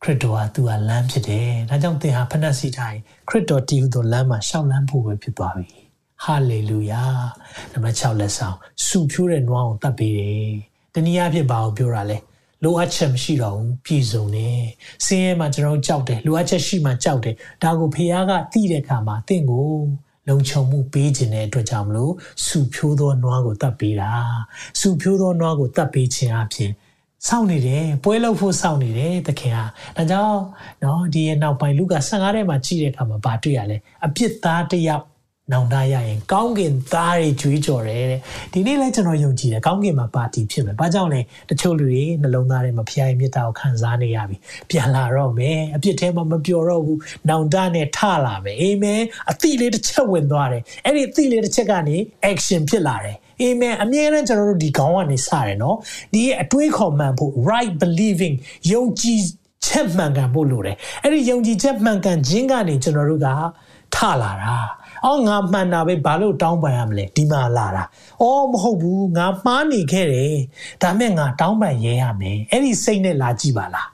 [0.06, 5.70] ခရစ်တော်ကသူကလမ်းဖြစ်တယ်ဒါကြောင့်သင်ဟာဖဏစီတိုင်းခရစ်တော်တည်ဟူသောလမ်းမှာရှောက်လန်းဖို့ပဲဖြစ်သွားပြီ
[6.24, 7.04] ဟာလေလုယာ
[7.72, 10.52] နံပါတ်6လက်ဆောင်စုဖြိုးတဲ့နွားကိုတတ်ပေးတယ်
[10.94, 12.18] တနည်းအားဖြင့်ဘာကိုပြောတာလဲ
[12.63, 14.50] လိုအပ်ချက်မရှိတော့ဘူးပြည်စုံနေ
[15.06, 19.70] စင်းရဲမှာကျွန်တော်ကြောက်တယ်လိုအပ်ချက်ရှိမှကြောက်တယ်ဒါကိုဖေယားကသိတဲ့အခါမှာတင့်ကို
[20.30, 22.13] လုံခြုံမှုပေးခြင်းတဲ့အတွက်ကြောင့်မလို့
[22.46, 24.12] စုဖြိုးသောနွားကိုတတ်ပေးတာ
[24.80, 26.72] စုဖြိုးသောနွားကိုတတ်ပေးခြင်းအပြင်
[27.29, 29.64] စောင့်နေတယ်ပွဲလုပ်ဖို့စောင့်နေတယ်သခင်ဟာ
[29.97, 30.40] ဒါကြောင့်
[30.81, 35.05] เนาะဒီရဲ့နောက်ပိုင်းလူက15ထဲမှာကြည့်တဲ့အခါမှာဗာတွေ့ရလဲအပြစ်သားတစ်ယောက်
[35.53, 38.21] နောင်တရရင်ကောင်းကင်သားတွေကြွေးကြော်တယ်တဲ့
[38.53, 44.37] ဒီနေ့လဲကျွန်တော်ယုံကြည်တယ်ကောင်းကင်မှာပါတီဖြစ်မယ်ဘာကြောင့်လဲတချို့လူတွေနှလုံးသားထဲမှာဖျားရဲ့မြတ်တာကိုခံစားနေရပြီ
[44.71, 51.97] ပြန်လာတော့မယ်အပြစ်ထဲမှာမပျော်တော့ဘူးနောင်တနဲ့ထလာမယ်အာမင်အသီးလေးတစ်ချက်ဝင်သွားတယ်အဲ့ဒီအသီးလေးတစ်ချက်ကနေ
[52.33, 55.78] action ဖြစ်လာတယ် အာမင်အမြဲတမ်းကျွန်တော်တို့ဒီခေါင်းကနေစတယ်နော်
[56.13, 58.36] ဒီအတွေးခေါ်မှန်ဖို့ right believing
[58.71, 59.19] ယုံကြည်
[59.65, 63.28] ချက်မှန်ကန်ဖို့လိုတယ်အဲ့ဒီယုံကြည်ချက်မှန်ကန်ခြင်းကနေကျွန်တော်တို့က
[63.95, 64.56] ထလာတာ
[65.06, 67.84] အော်ငါမှန်တာပဲဘာလို့တောင်းပန်ရမလဲဒီမှာလာတာ
[68.21, 70.38] အော်မဟုတ်ဘူးငါမှားနေခဲ့တယ်
[70.82, 73.89] ဒါမဲ့ငါတောင်းပန်ရဲရမယ်အဲ့ဒီစိတ်နဲ့လာကြည့်ပါလား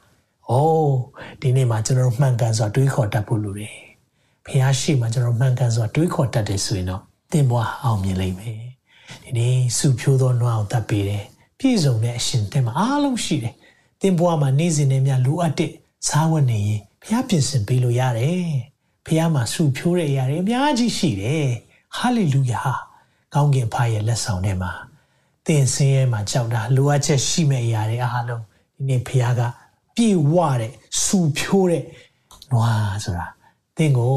[0.49, 0.97] အိုး
[1.41, 3.77] ဒီနေ့မှာကျွန်တော်မှန်ကန်စွာတွေးခေါ်တတ်ဖို့လိုတယ်
[4.45, 7.01] ဖះရှိမှကျွန်တော်မှန်ကန်စွာတွေးခေါ်တတ်တယ်ဆိုရင်တော့
[7.31, 8.70] တင်ဘွားအောင်မြင်လိမ့်မယ်ဒီ
[9.37, 11.23] နေ့စုဖြိုးသောနွားအောင်တတ်ပေးတယ်
[11.59, 13.53] ပြည့်စုံတဲ့အရှင်တင်မှာအားလုံးရှိတယ်
[14.01, 15.71] တင်ဘွားမှာနေ့စဉ်နဲ့များလိုအပ်တဲ့
[16.07, 18.45] စားဝတ်နေရင်ဖះပြင်ဆင်ပေးလို့ရတယ်
[19.05, 21.47] ဖះမှာစုဖြိုးတဲ့အရာတွေအများကြီးရှိတယ်
[21.97, 22.61] ဟာလေလုယာ
[23.33, 24.71] ကောင်းကင်ဖာရဲ့လက်ဆောင်ထဲမှာ
[25.45, 28.43] သင်ဆင်းရဲမှာကြောက်တာလိုအပ်ချက်ရှိမဲ့အရာတွေအားလုံး
[28.75, 29.41] ဒီနေ့ဖះက
[29.95, 31.83] ပြေဝတဲ့စုဖြိုးတဲ့
[32.51, 33.25] နွားဆိုတာ
[33.77, 34.15] သင်ကို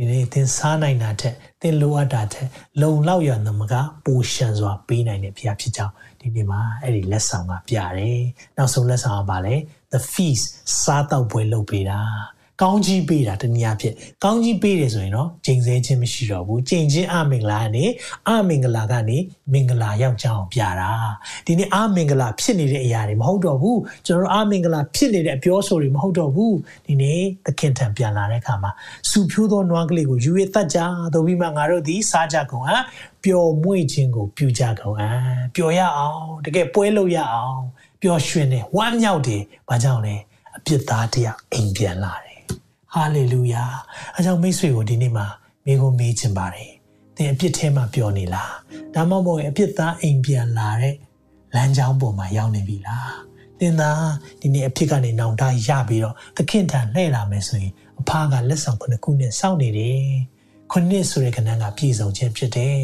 [0.00, 2.48] ဒီနေ့သင်စားနိုင်တာထက်သင်လိုအပ်တာထက်
[2.80, 8.20] လုံလောက်ရနမကပိုရှံစွာပေးနိုင်တဲ့ဖះဖြစ်ကြောင်းဒီနေ့မှာအဲ့ဒီလက်ဆောင်ကပြတယ်
[8.56, 9.54] နောက်ဆုံးလက်ဆောင်ကပါလေ
[9.92, 10.46] the feast
[10.82, 12.00] စားတော့ပွဲလုပ်ပေးတာ
[12.62, 13.94] ကောင်းကြီးပေးတာတနည်းအားဖြင့်
[14.24, 17.84] ကောင်းကြီးပေးတယ်ဆိုရင်တော့ကျိန်ဆဲခြင်းမရှိတော့ဘူးကျိန်ခြင်းအမင်္ဂလာကနေ
[18.28, 19.18] အမင်္ဂလာကနေ
[19.52, 20.90] မင်္ဂလာရောက်ကြအောင်ပြတာ
[21.46, 28.70] ဒီနေ့အမင်္ဂလာဖြစ်နေတဲ့အရာတွေမဟုတ်တော့ဘူးကျွန်တော်တို့အမင်္ဂလာဖြစ်နေတဲ့အပြောဆိုတွေမဟုတ်တော့ဘူးဒီနေ့သခင်ထံပြန်လာတဲ့အခါမှာ
[29.10, 30.78] စူဖြိုးသောနွားကလေးကိုယူရတတ်ကြ
[31.14, 32.84] သို့ပြီးမှငါတို့ဒီစားကြကုန်ဟမ်
[33.24, 35.18] ပျော်မွေ့ခြင်းကိုပြုကြကုန်ဟမ်
[35.56, 37.60] ပျော်ရအောင်တကယ်ပွဲလုပ်ရအောင်
[38.02, 40.16] ပျော်ရွှင်တယ်ဝမ်းမြောက်တယ်ဘာကြောင့်လဲ
[40.56, 42.27] အပြစ်သားတရားအိမ်ပြန်လာတယ်
[42.94, 43.64] ဟာလေလုယာ
[44.14, 45.26] အဲကြောင့်မိတ်ဆွေကိုဒီနေ့မှာ
[45.64, 46.72] မိကိုမေးချင်ပါတယ်
[47.16, 48.52] သင်အပြစ်ထဲမှာပျော်နေလား
[48.94, 50.96] ဒါမှမဟုတ်အပြစ်သားအိမ်ပြန်လာတဲ့
[51.54, 53.14] လမ်းကြောင်းပေါ်မှာရောက်နေပြီလား
[53.60, 53.90] သင်သာ
[54.40, 60.02] ဒီနေ့အဖြစ်ကနေနောင်တရပြီးတော့သခင်ထံလှည့်လာမယ်ဆိုရင်အဖကလက်ဆောင်ခုနှစ်ခုနဲ့စောင့်နေတယ်
[60.72, 62.78] ခုနှစ်ဆိုတဲ့ကဏ္ဍကပြည့်စုံခြင်းဖြစ်တယ်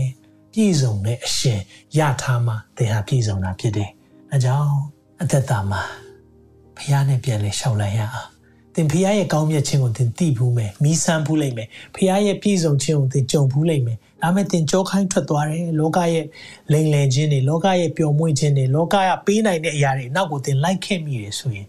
[0.52, 1.60] ပြည့်စုံတဲ့အရှင်
[1.98, 3.90] ရထားမှသင်ဟာပြည့်စုံတာဖြစ်တယ်
[4.32, 4.74] အဲကြောင့်
[5.22, 5.82] အသက်တာမှာ
[6.76, 8.33] ဖခင်နဲ့ပြန်လဲရှောက်လိုက်ရအောင်
[8.74, 16.26] သင်ဖခင်ရဲ့ကောင်းမြတ်ခြင်းကိုသင်သိဘူးမယ်မိဆန်းဘူးလိမ့်မယ်ဖခင်ရဲ့ပြည့်စုံခြင်းကိုသင်ကြုံဘူးလိမ့်မယ်ဒါမဲ့သင်ကြောခိုင်းထွက်သွားတယ်လောကရဲ့
[16.72, 21.66] လိမ်လည်ခြင်းတွေလောကရဲ့ပျော်မွေ့ခြင်းတွေလောကကပေးနိုင်တဲ့အရာတွေနောက်ကိုသင်လိုက်ခဲ့မိတယ်ဆိုရင်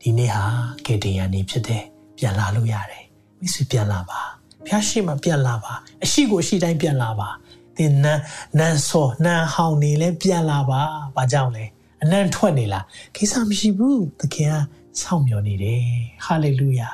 [0.00, 0.44] ဒီနေ့ဟာ
[0.86, 1.84] ကေတရန်နေဖြစ်တယ်
[2.18, 3.04] ပြန်လာလို့ရတယ်
[3.40, 4.20] မိဆွေပြန်လာပါ
[4.66, 5.72] ဖခင်ရှိမှပြန်လာပါ
[6.04, 7.28] အရှိကိုအရှိတိုင်းပြန်လာပါ
[7.76, 8.22] သင်နန်း
[8.58, 10.80] နန်းစောနန်းဟောင်းနေလဲပြန်လာပါ
[11.16, 11.64] ဘာကြောင့်လဲ
[12.02, 12.84] အနံ့ထွက်နေလား
[13.16, 14.54] ကိစ္စမရှိဘူးသခင်က
[15.02, 15.82] စောင့်မျှော်နေတယ်
[16.24, 16.90] ဟာလေလုယာ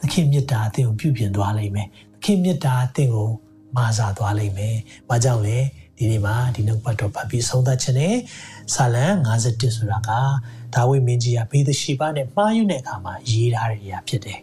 [0.00, 3.30] သခင်မြတ်တာအသင်ကိုပြုပြင်သွားလိမ့်မယ်သခင်မြတ်တာအသင်ကို
[3.76, 4.76] မာစာသွားလိမ့်မယ်
[5.08, 5.58] ဘာကြောင့်လဲ
[5.96, 8.16] ဒီနေ့မှာဒီနှုတ်ပတ်တော်ဖတ်ပြီးဆုံးသတ်ခြင်းနဲ့
[8.74, 10.10] ဆာလံ51ဆိုတာက
[10.74, 14.38] ဒါဝိမင်းကြီးကဘေးရှိပါနဲ့မှားယွင်းတဲ့အခါမှာရေးထားတဲ့အရာဖြစ်တယ်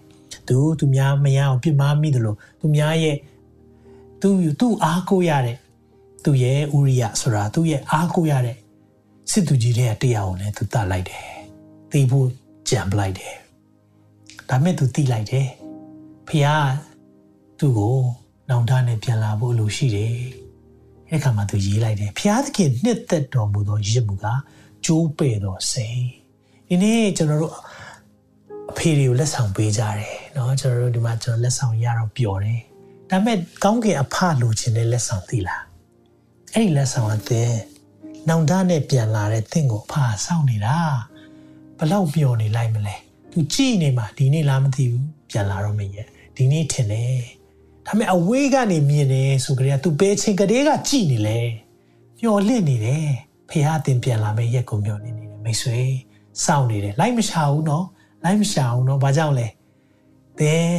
[0.47, 3.17] သူသူများမရအောင်ပြစ်မှားမိတယ်လို့သူများရဲ့
[4.21, 5.57] သူသူအားကိုးရတဲ့
[6.25, 8.57] သူရဲ့ဥရိယဆိုတာသူရဲ့အားကိုးရတဲ့
[9.31, 11.25] စစ်သူကြီးတဲ့တရားကိုလည်းသူတတ်လိုက်တယ်
[11.91, 12.27] သိဖို့
[12.68, 13.34] ကြံပလိုက်တယ်
[14.48, 15.48] ဒါမဲ့သူတိလိုက်တယ်
[16.28, 16.46] ဖះ
[17.58, 17.96] သူ့ကို
[18.50, 20.14] နောင်တနဲ့ပြန်လာဖို့လိုရှိတယ်
[21.10, 24.26] အဲ့ခါမှာသူရေးလိုက်တယ်ဖះသခင်နှစ်သက်တော်မူသောရစ်မှုက
[24.84, 26.02] ကျိုးပဲ့သောစိတ်
[26.68, 27.54] ဒီနေ့ကျွန်တော်တို့
[28.70, 32.60] အဖေတွေကိုလက်ဆောင်ပေးကြတယ်เนาะကျွန်တော်တို့ဒီမှာကျွန်တော်လက်ဆောင်ရတော့ပျော်တယ်
[33.10, 35.62] ဒါပေမဲ့ကောင်းကင်အဖလိုချင်တဲ့လက်ဆောင်သိလား
[36.54, 37.52] အဲ့ဒီလက်ဆောင်အသင်
[38.28, 39.94] နောင်တနဲ့ပြန်လာတဲ့သင်ကိုအဖ
[40.24, 40.76] စောင့်နေတာ
[41.79, 42.95] ဘလောက်မျောနေလိုက်မလဲ
[43.31, 46.05] သူကြည့်နေမှာဒီနေ့လားမသိဘူးပြန်လာတော့မရဲ့
[46.35, 47.19] ဒီနေ့ထင်တယ်
[47.85, 51.39] ဒါပေမဲ့အဝေးကနေမြင်နေဆိုကြတဲ့သူပဲချင်းကလေးကကြည့်နေလေ
[52.19, 53.07] မျောလင့်နေတယ်
[53.49, 55.79] ဖះအတင်ပြန်လာမယ့်ရက်ကိုမျောနေနေတယ်မိတ်ဆွေ
[56.45, 57.85] စောင့်နေတယ်လိုက်မရှာဘူးနော်
[58.23, 59.47] လိုက်မရှာဘူးနော်ဘာကြောင့်လဲ
[60.39, 60.73] သင်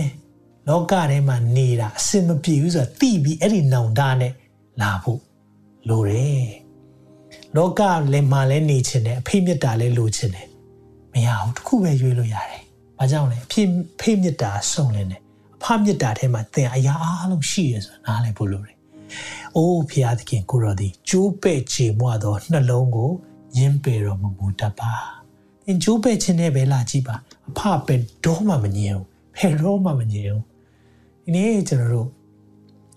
[0.66, 4.32] လလောကထဲမှာနေတာအစင်မပြေဘူးဆိုတာသိပြီးအဲ့ဒီနောင်တနဲ့
[4.80, 5.20] လာဖို့
[5.88, 6.46] လိုတယ်
[7.56, 7.80] လောက
[8.12, 10.49] လည်းမှလည်းနေချင်တယ်အဖေမြတ်တာလည်းလိုချင်တယ်
[11.12, 12.62] မရဘူးတခုပဲရွေးလို့ရတယ်
[12.98, 13.62] ဘာကြောင့်လဲအဖေ
[14.00, 15.22] ဖေမြတ်တာစုံလင်းတယ်
[15.56, 18.76] အဖမြတ်တာထဲမှာသင်အရာအလုံးရှိရဆိုတာနားလည်ဖို့လိုတယ်
[19.56, 23.10] အိုးဖျားသခင်ကိုရော်ဒီကျိုးပဲ့ချေမွသောနှလုံးကို
[23.56, 24.92] ညင်းပေတော်မမူတတ်ပါ
[25.64, 27.16] သင်ကျိုးပဲ့ခြင်းနဲ့ပဲလာကြည့်ပါ
[27.48, 27.94] အဖပဲ
[28.24, 29.06] တော့မှမငြင်းဘူး
[29.38, 30.44] ဖယ်တော့မှမငြင်းဘူး
[31.24, 32.08] ဒီနေ့ကျွန်တော်တို့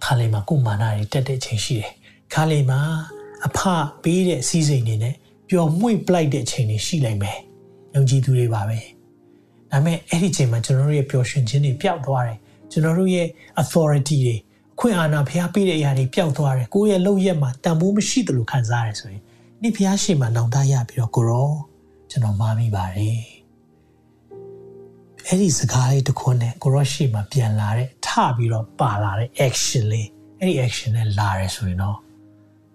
[0.03, 1.91] ခါလေးမှာကိုမာနာတွေတက်တဲ့ချိန်ရှိတယ်
[2.33, 2.79] ခါလေးမှာ
[3.47, 3.59] အဖ
[4.03, 5.15] ပေးတဲ့စီးစိမ်တွေနဲ့
[5.49, 7.39] ပျော်မွေ့ပလိုက်တဲ့ချိန်တွေရှိနိုင်မယ်
[7.95, 8.79] ယုံကြည်သူတွေပါပဲ
[9.71, 12.37] ဒါပေမဲ့အဲ့ဒီချိန်မှာကျွန်တော်တို့ရဲ့ပျော်ရွှင်ခြင်းတွေပျောက်သွားတယ်
[12.71, 13.27] ကျွန်တော်တို့ရဲ့
[13.61, 14.35] authority တွေ
[14.75, 19.21] အခွင့်အာဏာဖျားပေးတဲ့အရာတွေပျောက်သွားတယ်ကိုယ့်ရဲ့လုပ်ရက်မှာတန်ဖိုးမရှိသလိုခံစားရတယ်ဆိုရင်
[19.61, 21.51] ဒီဖျားရှင်မှာနောင်တရပြီးတော့ကိုရော
[22.09, 23.21] ကျွန်တော်မာမိပါတယ်
[25.27, 30.07] အဲ့ဒီစကားလေးတစ်ခုနဲ့ကိုရောရှိမှာပြန်လာတဲ့ထပြီးတော့ပါလာတဲ့ action လေး
[30.39, 31.97] အဲ့ဒီ action နဲ့လာရဲဆိုရင်တော့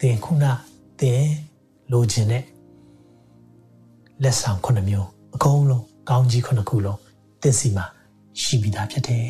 [0.01, 0.45] သင်ခုန
[1.01, 1.25] သင်
[1.93, 2.43] လိုချင်တဲ့
[4.23, 6.99] လက်ဆောင်ခုနှစ်မျိုးအကုန်လုံးကောင်းကြီးခုနှစ်ခုလုံး
[7.43, 7.87] သင်စီမှာ
[8.43, 9.27] ရှိပြီးသားဖြစ်တယ်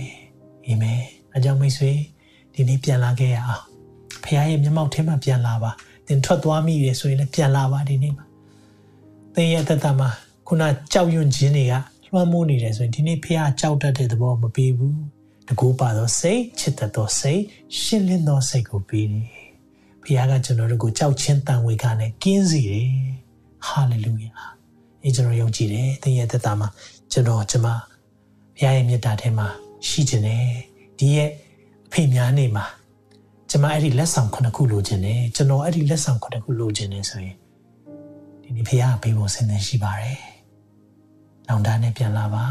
[0.66, 1.01] အာမင်
[1.36, 1.91] အကြောင်းမိတ်ဆွေ
[2.53, 3.64] ဒီနေ့ပြန်လာခဲ့ရအောင်
[4.22, 5.70] ဖခင်ရဲ့မျက်မှောက်ထဲမှာပြန်လာပါ
[6.07, 8.24] သင်ထွက်သွားမိရဆိုရင်လည်းပြန်လာပါဒီနေ့မှာ
[9.34, 10.09] သင်ရဲ့သက်တာမှာ
[10.47, 10.62] ခုန
[10.93, 11.74] ကြောက်ရွံ့ခြင်းတွေက
[12.07, 14.99] လွှမ်းမိုးနေတယ်ဆိုရင်ဒီနေ့ဖခင်ကြောက်တတ်တဲ့သဘောမပေးဘူး
[15.49, 17.43] တကူပါသောစိတ်ချစ်တတ်သောစိတ်
[17.80, 19.28] ရှင်းလင်းသောစိတ်ကိုပေးတယ်
[20.03, 22.89] ဖခင်ကကျွန်တော်တို့ကိုကြောက်ခြင်းတန်ဝေကနဲ့ကင်းစေတယ်
[23.66, 24.57] ဟာလေလုယာ
[25.09, 26.68] အဲကျွန်တော်ယုံကြည်တယ်သင်ရဲ့သက်တာမှာ
[27.12, 27.74] ကျွန်တော်ကျမဘု
[28.62, 29.46] ရားရဲ့မေတ္တာထဲမှာ
[29.88, 30.44] ရှိခြင်းတယ်
[30.98, 31.30] ဒီရဲ့
[31.86, 32.64] အဖေများနေမှာ
[33.50, 37.36] ကျွန်မအဲ့ဒီလက်ဆောင်ခုနှစ်ခုလိုချင်တယ်ကျွန်တော်အဲ့ဒီလက်ဆောင်ခုနှစ်ခုလိုချင်တယ်ဆိုရင်
[38.42, 40.18] ဒီနေ့ဖေကပေးဖို့ဆင်သင်ရှိပါတယ်။
[41.48, 42.44] နောင်တနဲ့ပြန်လာပါ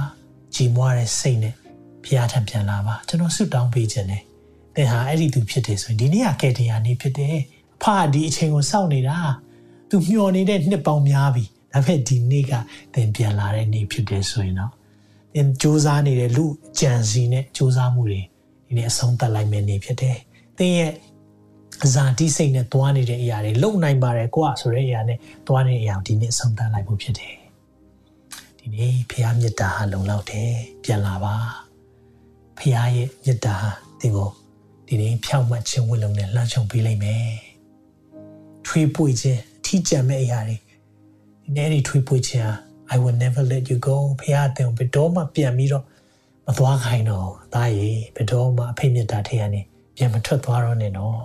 [0.56, 1.54] ကြည်မွားတဲ့စိတ်နဲ့
[2.04, 4.22] ဖျားထံပြန်လာပါကျွန်တော်ဆုတောင်းပေးခြင်းနဲ့
[4.76, 7.36] သင်ဟာအဲ့ဒီသူဖြစ်တယ်ဆိုရင်ဒီနေ့ကကဲတရားနေ့ဖြစ်တယ်
[7.76, 9.18] အဖကဒီအချိန်ကိုစောင့်နေတာ
[9.90, 11.44] သူမျှော်နေတဲ့နှစ်ပေါင်းများပြီ
[11.74, 12.54] ဒါပေမဲ့ဒီနေ့က
[12.94, 14.72] သင်ပြန်လာတဲ့နေ့ဖြစ်တယ်ဆိုရင်တော့
[15.34, 16.46] သင်စူးစမ်းနေတဲ့လူ
[16.80, 18.22] ကြံစီနဲ့စူးစမ်းမှုတွေ
[18.66, 20.18] ဒီနေ့အဆုံးသတ်လိုက်မယ်နေ့ဖြစ်တယ်
[20.58, 20.94] သင်ရဲ့
[21.94, 27.36] ဇာတိစိတ်နဲ့တွားနေတဲ့အရာတွေလုံနိုင်ပါတယ်ကွာဆိုတဲ့အရာနဲ့တွားနေတဲ့အရာဒီနေ့အဆုံးသတ်လိုက်ဖို့ဖြစ်တယ်
[28.60, 30.52] ဒီနေ့ဖခင်မြတ်တာဟာလုံလောက်တယ်
[30.84, 31.36] ပြန်လာပါ
[32.58, 34.30] ဖခင်ရဲ့မြတ်တာဟာသင်ကို
[34.88, 37.30] ဒီနေ့ဖြောင့်မတ်ခြင်းဝတ်လုံနဲ့လှမ်းချုံပေးလိုက်မယ်
[38.66, 40.56] ထွေးပွေခြင်းအထီးကျန်မဲ့အရာတွေ
[41.48, 42.54] ဒီနေ့ဒီထွေးပွေခြင်းဟာ
[42.94, 45.86] I will never let you go ဖခင်အတင်ဘယ်တော့မှပြန်ပြီးတော့
[46.46, 49.62] မသွားခိုင်းတော့ဒါရေဘယ်တော့မှအဖေမြတ်တာထဲကနေ
[49.96, 51.20] ပြန်မထွက်သွားတော့နဲ့နော်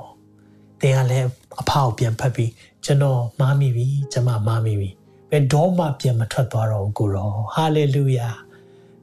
[0.81, 1.29] တင်ကလည်း
[1.61, 2.51] အဖောက်ပြန်ဖတ်ပြီး
[2.85, 4.91] ကျွန်တော်မားမိပြီကျွန်မမားမိပြီ
[5.31, 8.29] ဘယ်တော့မှပြန်မထွက်သွားတော့ဘူးကိုရောဟာလေလုယာ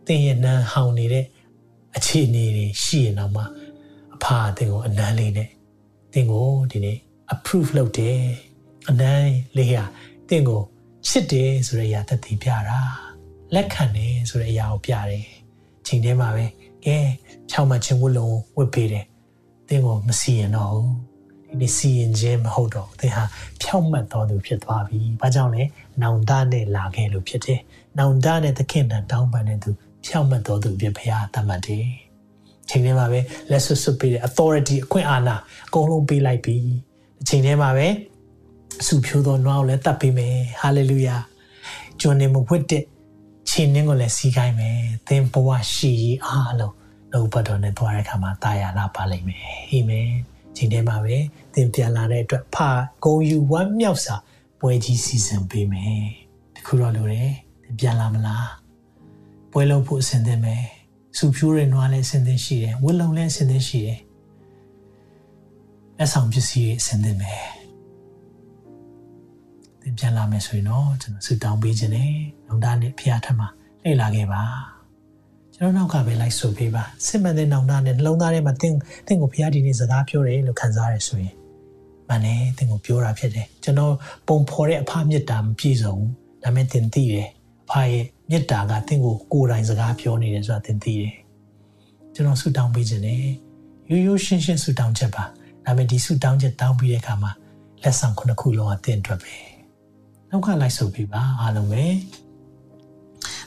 [0.08, 1.26] တင်ရဲ့နန်းဟောင်းနေတဲ့
[1.96, 3.44] အခြေအနေတွေရှိရင်တော့မှ
[4.16, 5.50] အဖာတင်ကိုအနမ်းလေးနဲ့
[6.14, 6.98] တင်ကိုဒီနေ့
[7.34, 8.20] approve လုပ်တယ်
[8.90, 9.84] အနမ်းလေးဟာ
[10.30, 10.62] တင်ကို
[11.08, 12.80] ချစ်တယ်ဆိုတဲ့အရာသက်သေပြတာ
[13.54, 15.26] လက်ခံတယ်ဆိုတဲ့အရာကိုပြတယ်
[15.88, 16.46] ချိန်ထဲမှာပဲ
[16.86, 16.98] ကဲ
[17.50, 19.06] ဖြောင်းမှချင်းဝတ်လုံးဝတ်ပေးတယ်
[19.68, 21.10] သင်ကိုမစီရင်တော့ဘူး
[21.50, 23.24] ဒီနေ့စီရင်ခြင်းမဟုတ်တော့သင်ဟာ
[23.62, 25.64] ဖြောင့်မတ်တော်သူဖြစ်သွားပြီ။ဘာကြောင့်လဲ။
[26.02, 27.60] နောင်တနဲ့လာခဲ့လို့ဖြစ်တယ်။
[27.98, 29.70] နောင်တနဲ့သခင်တန်တောင်းပန်တဲ့သူ
[30.06, 31.86] ဖြောင့်မတ်တော်သူဖြစ်ဖရားတတ်မှတ်တယ်။
[32.70, 33.20] ချိန်ထဲမှာပဲ
[33.50, 35.36] လက်ဆွဆွပေးတဲ့ authority အခွင့်အာဏာ
[35.68, 36.58] အကုန်လုံးပေးလိုက်ပြီ။
[37.28, 37.88] ချိန်ထဲမှာပဲ
[38.82, 41.22] အဆူဖြိုးသောနွားကိုလည်းတတ်ပေးမယ်။ hallelujah
[42.02, 42.84] ။ကျွန်နေမဝတ်တဲ့
[43.50, 46.76] ချင်းနှင်းကိုလည်းစီးခိုင်းမယ်။သင်ဘဝရှိရေးအားလုံး
[47.12, 50.10] နှုတ်ပတ်တော်နဲ့တွားတဲ့အခါမှာတာယာလာပါလိမ့်မယ်အာမင်
[50.56, 51.18] ချိန်ထဲမှာပဲ
[51.54, 52.70] သင်ပြန်လာတဲ့အတွက်ဖာ
[53.04, 54.16] ဂုံယူဝမ်းမြောက်စွာ
[54.60, 56.02] ပွဲကြီးစီစဉ်ပေးမယ်
[56.56, 57.30] တခုတော့လိုတယ်
[57.64, 58.50] သင်ပြန်လာမလား
[59.52, 60.64] ပွဲလုံးဖို့အဆင်သင့်မယ်
[61.18, 64.00] စူဖြိုးရနွားလည်းအဆင်သင့်ရှိတယ်ဝတ်လုံလည်းအဆင်သင့်ရှိတယ်
[65.98, 67.59] လက်ဆောင်ပစ္စည်းတွေအဆင်သင့်မယ်သင်
[69.98, 72.14] ပြန်လာမယ်ဆိုရင်တော့ကျွန်တော်ဆုတောင်းပေးခြင်းနဲ့
[72.48, 73.48] လုံသားနဲ့ဖျားထမှာ
[73.84, 74.44] လှည့်လာခဲ့ပါ
[75.56, 78.78] ကျွန်တော်နောက်ကပဲလိုက်ဆိုပေးပါစစ်မှန်တဲ့နောင်တနဲ့နှလုံးသားထဲမှာတင်း
[79.08, 81.36] တင်းကိုဖျားဒီနေ့စကားပြောတယ်လို့ခံစားရဆိုရင်
[82.10, 83.94] မနဲ့တင်းကိုပြောတာဖြစ်တယ်ကျွန်တော်
[84.28, 86.10] ပုံဖော်တဲ့အဖမေတ္တာမပြည့်စုံဘူး
[86.44, 87.28] ဒါပေမဲ့တင်းသိတယ်
[87.66, 91.16] အဖရဲ့မေတ္တာကတင်းကိုကိုယ်တိုင်စကားပြောနေတယ်ဆိုတာတင်းသိတယ်
[92.14, 93.24] ကျွန်တော်ဆုတောင်းပေးခြင်းနဲ့
[93.90, 95.24] ရိုးရိုးရှင်းရှင်းဆုတောင်းချက်ပါ
[95.66, 97.32] ဒါပေမဲ့ဒီဆုတောင်းချက်တောင်းပြီးတဲ့အခါမှာ
[97.84, 99.49] လက်ဆောင်ခုနှစ်ခုလုံးအသင်အတွက်ပဲ
[100.32, 101.86] နောက်ကလိုက်ဆိုပေးပါအားလုံးပဲ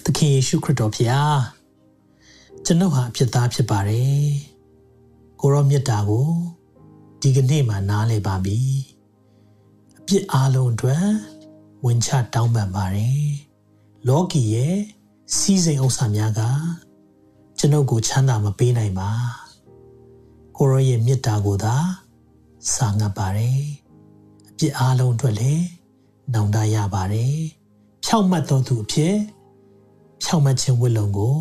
[0.04, 1.38] သခင်ယေရှုခရစ်တော်ဖျား
[2.64, 4.26] ကျွန်ုပ်ဟာအဖြစ်သားဖြစ်ပါတယ်
[5.40, 6.30] ကိုရောမြတ်တာကို
[7.20, 8.60] ဒီကနေ့မှနားလည်ပါပြီ
[9.98, 11.06] အပြစ်အလုံးအတွက်
[11.84, 13.24] ဝင်ချတောင်းပန်ပါတယ်
[14.08, 14.76] လောကီရဲ့
[15.36, 16.40] စီးစိမ်ဥစ္စာများက
[17.58, 19.10] ကျွန်ုပ်ကိုချမ်းသာမပေးနိုင်ပါ
[20.56, 21.76] ကိုရောရဲ့မေတ္တာကိုသာ
[22.74, 23.60] စာငတ်ပါတယ်
[24.48, 25.66] အပြစ်အားလုံးအတွက်လည်း
[26.34, 27.36] နောင်တရပါတယ်
[28.04, 29.16] ဖြောက်မှတ်တော်သူအဖြစ်
[30.22, 31.36] ဖြောက်မှတ်ခြင်းဝတ်လုံကို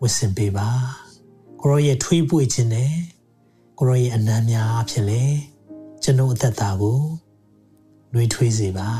[0.00, 0.68] ဝတ်ဆင်ပေးပါ
[1.60, 2.92] ကိုရောရဲ့ထွေးပွေခြင်းနဲ့
[3.78, 5.22] ကိုရောရဲ့အနမ်းများအဖြစ်လေ
[6.02, 7.00] ကျွန်ုပ်အသက်တာကို
[8.12, 8.90] နှွေးထွေးစေပါ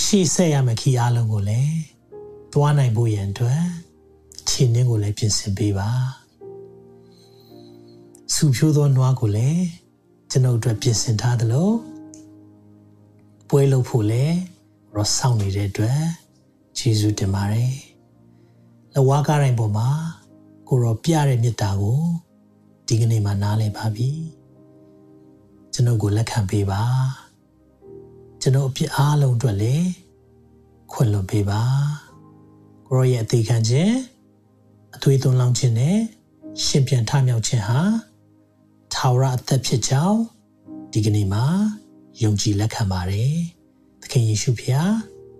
[0.00, 1.78] ရှေ့ဆက်ရမယ့်ခီးအားလုံးကိုလည်း
[2.52, 3.62] တွားနိုင်ဖို့ရန်အတွက်
[4.48, 5.90] ခြေနှင်းကိုလည်းပြင်ဆင်ပေးပါ
[8.34, 9.64] ဆူဖြိုးသောနွားကိုလည်း
[10.30, 11.70] ကျွန်ုပ်အတွက်ပြင်ဆင်ထားသလို
[13.48, 14.36] ပွဲလုပ်ဖို့လည်း
[14.94, 16.00] ရောစောင့်နေတဲ့အတွက်
[16.78, 17.74] ယေရှုတင်ပါတယ်
[18.94, 19.88] လဝါကားတိုင်းပေါ်မှာ
[20.68, 22.02] ကိုရောပြတဲ့မေတ္တာကို
[22.86, 24.10] ဒီကနေ့မှနားလည်ပါပြီ
[25.72, 26.82] ကျွန်ုပ်ကိုလက်ခံပေးပါ
[28.40, 29.88] ကျွန်ုပ်အပြစ်အားလုံးအတွက်လည်း
[30.92, 31.62] ခွင့်လွှတ်ပေးပါ
[32.86, 33.94] ကိုရောရဲ့အသေးခံခြင်း
[34.96, 35.98] အသွေးသွန်းလောင်းခြင်းနဲ့
[36.64, 37.80] ရှင်ပြန်ထမြောက်ခြင်းဟာ
[38.94, 40.20] ထာဝရအသက်ဖြစ်ကြောင်း
[40.92, 41.44] ဒီကနေ့မှာ
[42.22, 43.34] ယုံကြည်လက်ခံပါတယ်
[44.02, 44.94] သခင်ယေရှုဖျား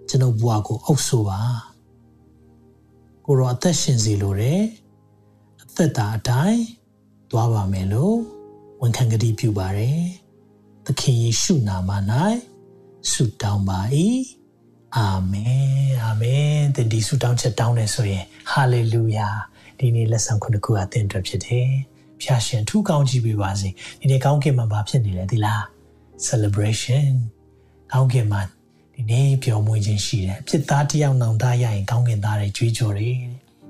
[0.09, 1.41] ကျွန်ုပ်ဘဝကိုအုပ်ဆိုပါ
[3.25, 4.63] ကိုရောအသက်ရှင်စီလိုတယ်
[5.63, 6.63] အသက်တာအတိုင်း
[7.31, 8.17] သွားပါမယ်လို့
[8.81, 10.01] ဝန်ခံကြည်ပြုပါတယ်
[10.87, 11.91] သခင်ယေရှုနာမ၌
[13.11, 13.81] ဆုတောင်းပါ၏
[14.97, 19.29] အာမင်အာမင်သင်ဒီဆုတောင်းချက်တောင်းနေဆိုရင်ဟာလေလုယာ
[19.79, 21.69] ဒီနေ့လက်ဆောင်ခုနှစ်ခုအသင်အတွက်ဖြစ်တယ်
[22.23, 23.69] ဖျာရှင်ထူးကောင်းကြည့်ပေးပါစေ
[24.01, 25.78] ဒီနေ့ကောင်းကင်မှာဘာဖြစ်နေလဲဒီလား
[26.27, 27.11] celebration
[27.93, 28.43] ကောင်းကင်မှာ
[28.95, 33.17] ဒီနေ့ပျော်မွေ့ခြင်းရှိတယ်ဖြစ်သားတယောက်နောင်တရရင်ကောင်းကင်သားတွေကြွေးကြော်တယ်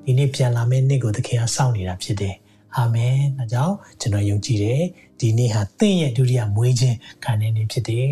[0.04, 2.34] ဒီနေ့ပြန်လာမယ့်နေ့ကိုသခင်ကစောင့်နေတာဖြစ်တယ်
[2.76, 4.82] အာမင်ဒါကြောင့်ကျွန်တော်ယုံကြည်တယ်
[5.20, 8.08] ဒီနေ့ဟာသင်ရဲ့ဒုတိယမွေးခြင်းခံနေနေဖြစ်တယ်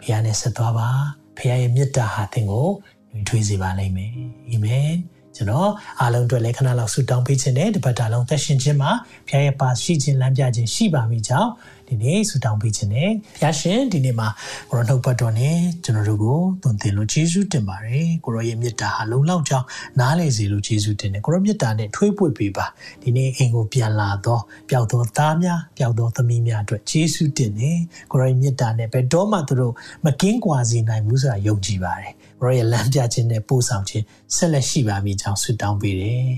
[0.00, 0.88] ဘုရားနဲ့ဆက်သွားပါ
[1.36, 2.68] ဘုရားရဲ့မေတ္တာဟာသင်ကို
[3.10, 4.12] ညွှန်ထွေးစေပါလိမ့်မယ်
[4.48, 4.90] အာမင်
[5.38, 5.70] ကျွန်တော်
[6.00, 8.90] အားလုံးအတွက်လည်းခဏလောက်ဆုတောင်းပေးခြင်းနဲ့တပတ်တာလုံးသက်ရှင်ခြင်းမှာ
[9.28, 11.50] ဘုရားရဲ့ပါရှိခြင်းလမ်းပြခြင်းရှိပါမိကြောင်း
[11.88, 14.28] ဒီနေ့ဆုတောင်းပေးခြင်းနဲ့ဘုရားရှင်ဒီနေ့မှာ
[14.70, 19.66] ကိုရောနှုတ်ပတ်တော်နဲ့ကျွန်တော်တို့ကိုသွန်သင်လို့ယေရှုတင်ပါတယ်ကိုရောရဲ့မေတ္တာဟာလုံလောက်ကြောင်း
[20.00, 22.66] နားလည်စေလို့ယေရှုတင်တယ်ကိုရောမေတ္တာနဲ့ထွေးပွေပေးပါ
[23.02, 27.78] ဒီနေ့အိမ်ကိုပြန်လာတော့ပျောက်သောသားများပျောက်သောသမီးများအတွက်ယေရှုတင်တယ်
[28.10, 29.74] ကိုရောရဲ့မေတ္တာနဲ့ဘယ်တော့မှသူတို့
[30.04, 34.04] မကင်းကွာစေနိုင်ဘူးဆိုတာယုံကြည်ပါတယ်ကို ရောရဲ့လမ်းပြခြင်းနဲ့ပို့ဆောင်ခြင်း
[34.36, 36.28] ဆက်လက်ရှိပါမိကြောင်းဆုတောင်းပေးတယ်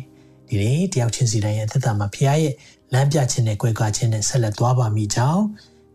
[0.48, 2.54] ဒီနေ့တယောက်ချင်းစီတိုင်းရဲ့သက်တာမှာဖခင်ရဲ့
[2.92, 5.44] လမ်းပြခြင်းနဲ့ကြွယ်ကခြင်းနဲ့ဆက်လက်သွားပါမိကြောင်း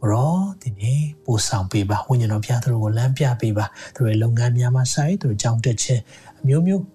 [0.10, 6.01] ရောဒီနေ့ပို့ဆောင်ပေးပါဝိညာဉ်တော်ဘုရားသူတို့ကိုလမ်းပြပေးပါသူတို့ရဲ့လုပ်ငန်းများမှာဆိုင်သူတို့ကြောင်းတက်ခြင်း
[6.41, 6.84] အမျိုးမျိုး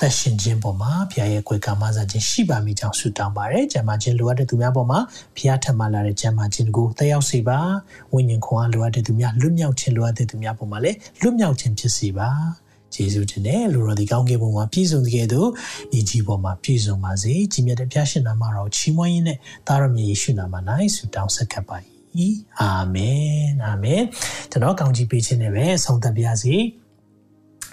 [0.00, 5.00] သက်ရှင်ခြင်းပေါ်မှာဘုရားရဲ့ကြွယ်ကမစားခြင်းရှိပါမိကြောင်းဆုတောင်းပါတယ်။ကျမ်းမာခြင်းလိုအပ်တဲ့သူများပေါ်မှာ
[5.36, 7.58] ဘုရားထပ်မလာတဲ့ကျမ်းမာခြင်းကိုတက်ရောက်စေပါ။
[8.14, 12.28] ဝိညာဉ်ခွန်အားလိုအပ်တဲ့သူများလွတ်မြောက်ခြင်းလိုအပ်တဲ့သူများပေါ်မှာလည်းလွတ်မြောက်ခြင်းဖြစ်စေပါ။
[12.94, 15.48] ယေရှုတင်တဲ့လူတော်ဒီကောင်းကင်ဘုံမှာပြည့်စုံတဲ့သို့
[15.92, 20.54] ညီကြီးပေါ်မှာပြည့်စုံပါစေ။ကြီးမြတ်တဲ့ဘုရားရှင်နာမတော်ချီးမွမ်းရင်းနဲ့သားတော်မြတ်ယေရှုနာမ၌
[20.96, 21.76] ဆုတောင်းဆက်ခဲ့ပါ၏
[22.60, 24.02] အာမင်အာမင်
[24.50, 26.56] ကျွန်တော်ကောင်းကြီးပေးခြင်းနဲ့ပဲဆုံးသက်ပါစေ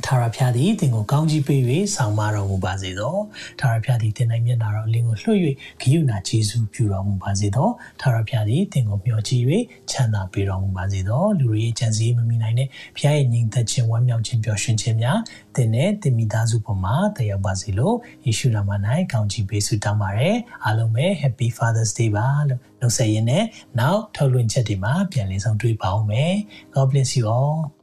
[0.06, 1.62] ထာဝရဘုရားသည်သင်ကိုကောင်းကြီးပေး၍
[1.96, 3.16] ဆောင်မတော်မူပါစေသော
[3.60, 5.40] ထာဝရဘုရားသည်သင်၌မျက်နာတော်အလင်းကိုလွှတ်၍
[5.82, 7.70] ဂိယုဏကျေးဇူးပြုတော်မူပါစေသော
[8.02, 9.44] ထာဝရဘုရားသည်သင်ကိုမျှော်ကြည့်၍
[9.92, 15.20] ချမ်းသာပေးတော်မူပါစေသောလူတွေရဲ့ကြံစည်မမိနိုင်တဲ့ဘုရားရဲ့ညီသက်ခြင်းဝမ်းမြောက်ခြင်းပျော်ရွှင်ခြင်းများ
[15.56, 17.96] သင်နဲ့သင်မိသားစုပေါ်မှာတက်ရောက်ပါစေလို့
[18.26, 18.72] ယေရှုနာမ၌
[19.12, 23.46] ကောင်းချီးပေးဆုတောင်းပါရယ်အားလုံးပဲ Happy Father's Day ပါလို့နှုတ်ဆက်ရင်းနဲ့
[23.80, 26.34] နောက်ထုတ်လွှင့်ချက်တွေမှာပြန်လည်ဆောင်တွေ့ပါအောင်မယ်
[26.74, 27.83] God bless you all